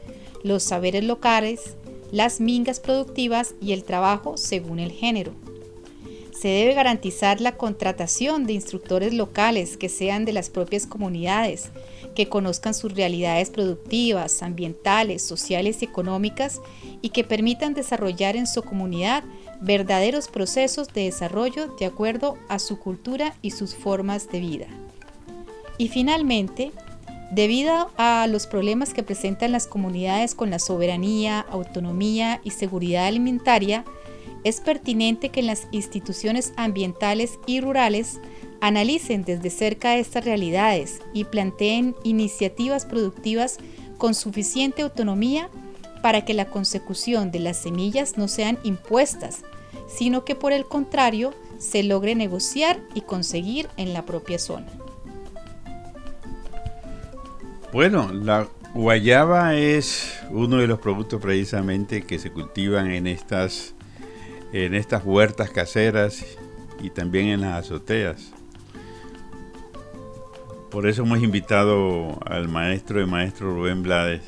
los 0.43 0.63
saberes 0.63 1.03
locales, 1.03 1.75
las 2.11 2.39
mingas 2.39 2.79
productivas 2.79 3.53
y 3.61 3.73
el 3.73 3.83
trabajo 3.83 4.37
según 4.37 4.79
el 4.79 4.91
género. 4.91 5.33
Se 6.39 6.47
debe 6.47 6.73
garantizar 6.73 7.41
la 7.41 7.57
contratación 7.57 8.45
de 8.45 8.53
instructores 8.53 9.13
locales 9.13 9.75
que 9.75 9.89
sean 9.89 10.23
de 10.23 10.31
las 10.31 10.49
propias 10.49 10.87
comunidades, 10.87 11.69
que 12.15 12.29
conozcan 12.29 12.73
sus 12.73 12.93
realidades 12.93 13.49
productivas, 13.49 14.41
ambientales, 14.41 15.21
sociales 15.21 15.81
y 15.81 15.85
económicas 15.85 16.61
y 17.01 17.09
que 17.09 17.25
permitan 17.25 17.73
desarrollar 17.73 18.37
en 18.37 18.47
su 18.47 18.63
comunidad 18.63 19.25
verdaderos 19.59 20.29
procesos 20.29 20.87
de 20.93 21.03
desarrollo 21.03 21.75
de 21.77 21.85
acuerdo 21.87 22.37
a 22.47 22.59
su 22.59 22.79
cultura 22.79 23.33
y 23.41 23.51
sus 23.51 23.75
formas 23.75 24.29
de 24.29 24.39
vida. 24.39 24.67
Y 25.77 25.89
finalmente, 25.89 26.71
debido 27.31 27.91
a 27.97 28.27
los 28.27 28.47
problemas 28.47 28.93
que 28.93 29.03
presentan 29.03 29.51
las 29.51 29.67
comunidades 29.67 30.35
con 30.35 30.51
la 30.51 30.59
soberanía, 30.59 31.41
autonomía 31.41 32.39
y 32.45 32.51
seguridad 32.51 33.07
alimentaria, 33.07 33.83
es 34.43 34.61
pertinente 34.61 35.29
que 35.29 35.41
las 35.41 35.67
instituciones 35.71 36.53
ambientales 36.55 37.39
y 37.45 37.61
rurales 37.61 38.19
analicen 38.61 39.23
desde 39.23 39.49
cerca 39.49 39.97
estas 39.97 40.25
realidades 40.25 41.01
y 41.13 41.25
planteen 41.25 41.95
iniciativas 42.03 42.85
productivas 42.85 43.57
con 43.97 44.13
suficiente 44.13 44.81
autonomía 44.81 45.49
para 46.01 46.23
que 46.23 46.33
la 46.33 46.45
consecución 46.45 47.31
de 47.31 47.39
las 47.39 47.57
semillas 47.57 48.17
no 48.17 48.27
sean 48.27 48.57
impuestas, 48.63 49.43
sino 49.87 50.23
que 50.23 50.35
por 50.35 50.53
el 50.53 50.65
contrario 50.65 51.33
se 51.57 51.83
logre 51.83 52.15
negociar 52.15 52.79
y 52.93 53.01
conseguir 53.01 53.67
en 53.77 53.93
la 53.93 54.05
propia 54.05 54.39
zona. 54.39 54.67
Bueno, 57.73 58.11
la 58.13 58.47
guayaba 58.73 59.55
es 59.55 60.13
uno 60.31 60.57
de 60.57 60.67
los 60.67 60.79
productos 60.79 61.21
precisamente 61.21 62.03
que 62.03 62.17
se 62.17 62.31
cultivan 62.31 62.89
en 62.89 63.07
estas 63.07 63.75
en 64.53 64.73
estas 64.73 65.03
huertas 65.05 65.49
caseras 65.49 66.25
y 66.81 66.89
también 66.89 67.27
en 67.27 67.41
las 67.41 67.65
azoteas. 67.65 68.31
Por 70.71 70.87
eso 70.87 71.01
hemos 71.01 71.21
invitado 71.23 72.19
al 72.25 72.47
maestro 72.47 72.99
de 72.99 73.05
maestro 73.05 73.53
Rubén 73.53 73.81
Blades, 73.81 74.21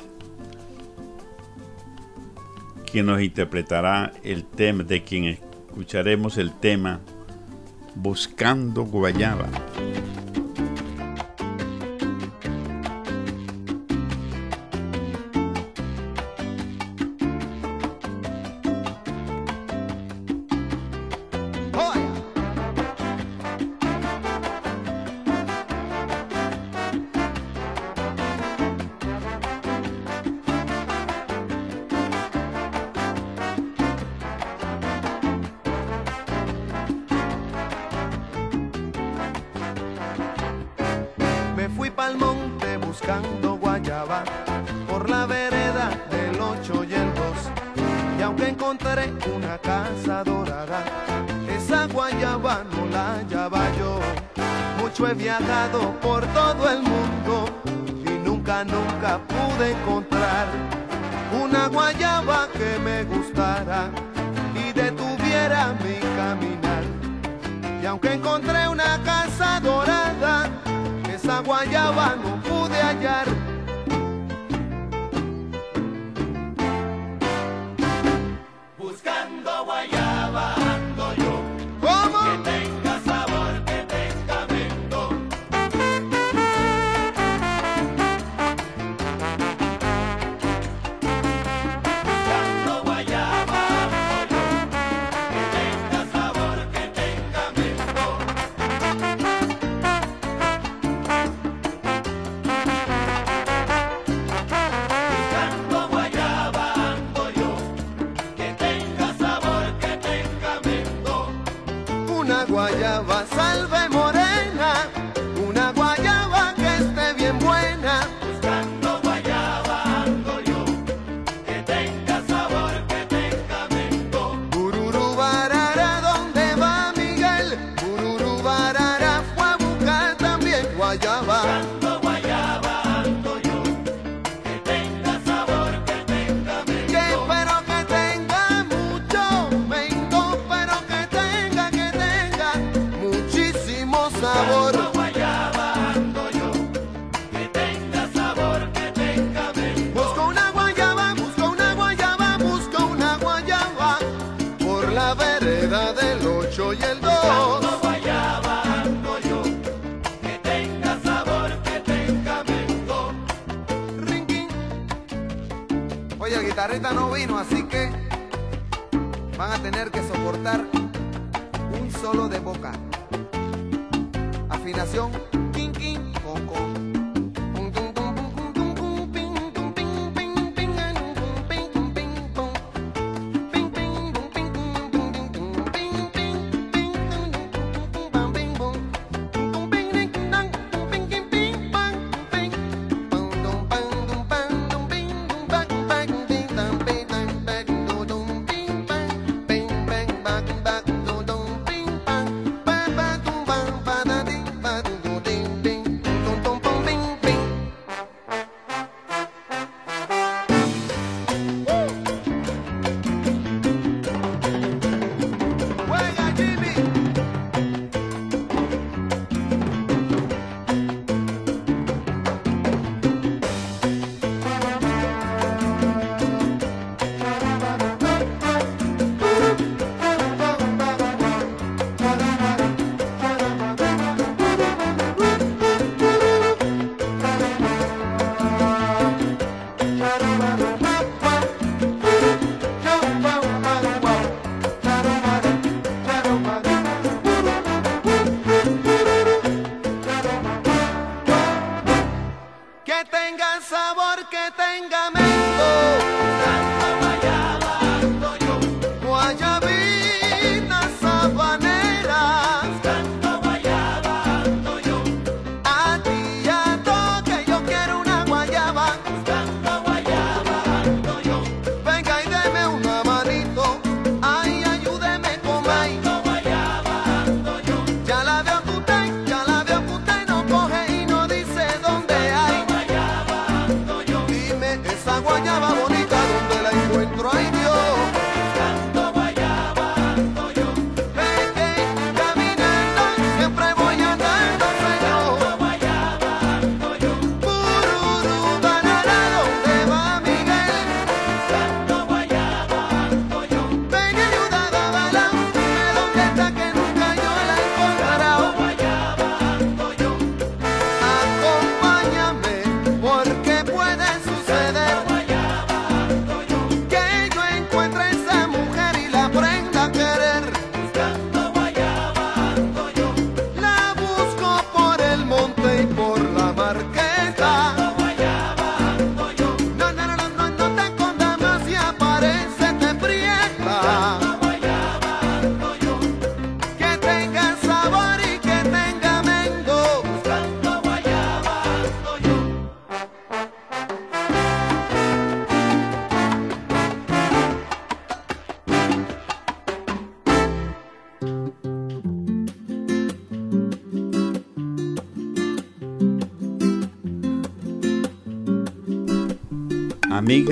quien 2.90 3.06
nos 3.06 3.22
interpretará 3.22 4.12
el 4.22 4.44
tema, 4.44 4.82
de 4.82 5.02
quien 5.02 5.24
escucharemos 5.24 6.38
el 6.38 6.52
tema 6.52 7.00
Buscando 7.94 8.82
Guayaba. 8.84 9.48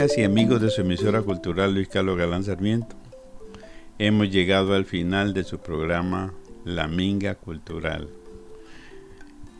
Y 0.01 0.23
amigos 0.25 0.63
de 0.63 0.71
su 0.71 0.81
emisora 0.81 1.21
cultural 1.21 1.75
Luis 1.75 1.89
Carlos 1.89 2.17
Galán 2.17 2.43
Sarmiento, 2.43 2.97
hemos 3.99 4.31
llegado 4.31 4.73
al 4.75 4.87
final 4.87 5.35
de 5.35 5.45
su 5.45 5.59
programa 5.59 6.33
La 6.65 6.89
Minga 6.89 7.35
Cultural. 7.35 8.09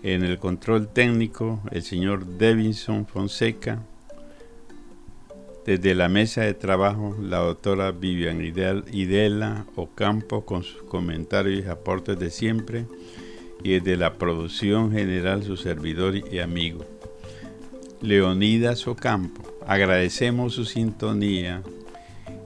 En 0.03 0.25
el 0.25 0.39
control 0.39 0.89
técnico, 0.89 1.61
el 1.71 1.83
señor 1.83 2.25
Devinson 2.25 3.07
Fonseca. 3.07 3.83
Desde 5.67 5.95
la 5.95 6.09
mesa 6.09 6.41
de 6.41 6.55
trabajo, 6.55 7.15
la 7.21 7.41
doctora 7.41 7.93
Vivian 7.93 8.41
Idel- 8.41 8.85
Idela 8.95 9.67
Ocampo 9.77 10.47
con 10.47 10.63
sus 10.63 10.83
comentarios 10.85 11.67
y 11.67 11.69
aportes 11.69 12.19
de 12.19 12.31
siempre. 12.31 12.87
Y 13.63 13.73
desde 13.73 13.99
la 13.99 14.15
producción 14.15 14.91
general, 14.91 15.43
su 15.43 15.59
servidor 15.59 16.17
y 16.17 16.39
amigo, 16.39 16.87
Leonidas 18.01 18.89
Ocampo. 18.89 19.50
Agradecemos 19.67 20.55
su 20.55 20.65
sintonía 20.65 21.63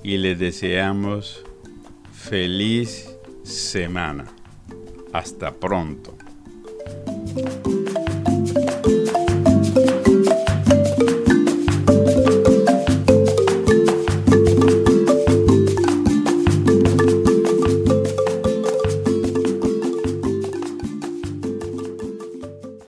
y 0.03 0.19
les 0.19 0.39
deseamos 0.39 1.45
feliz 2.13 3.11
semana. 3.43 4.27
Hasta 5.13 5.53
pronto. 5.53 6.17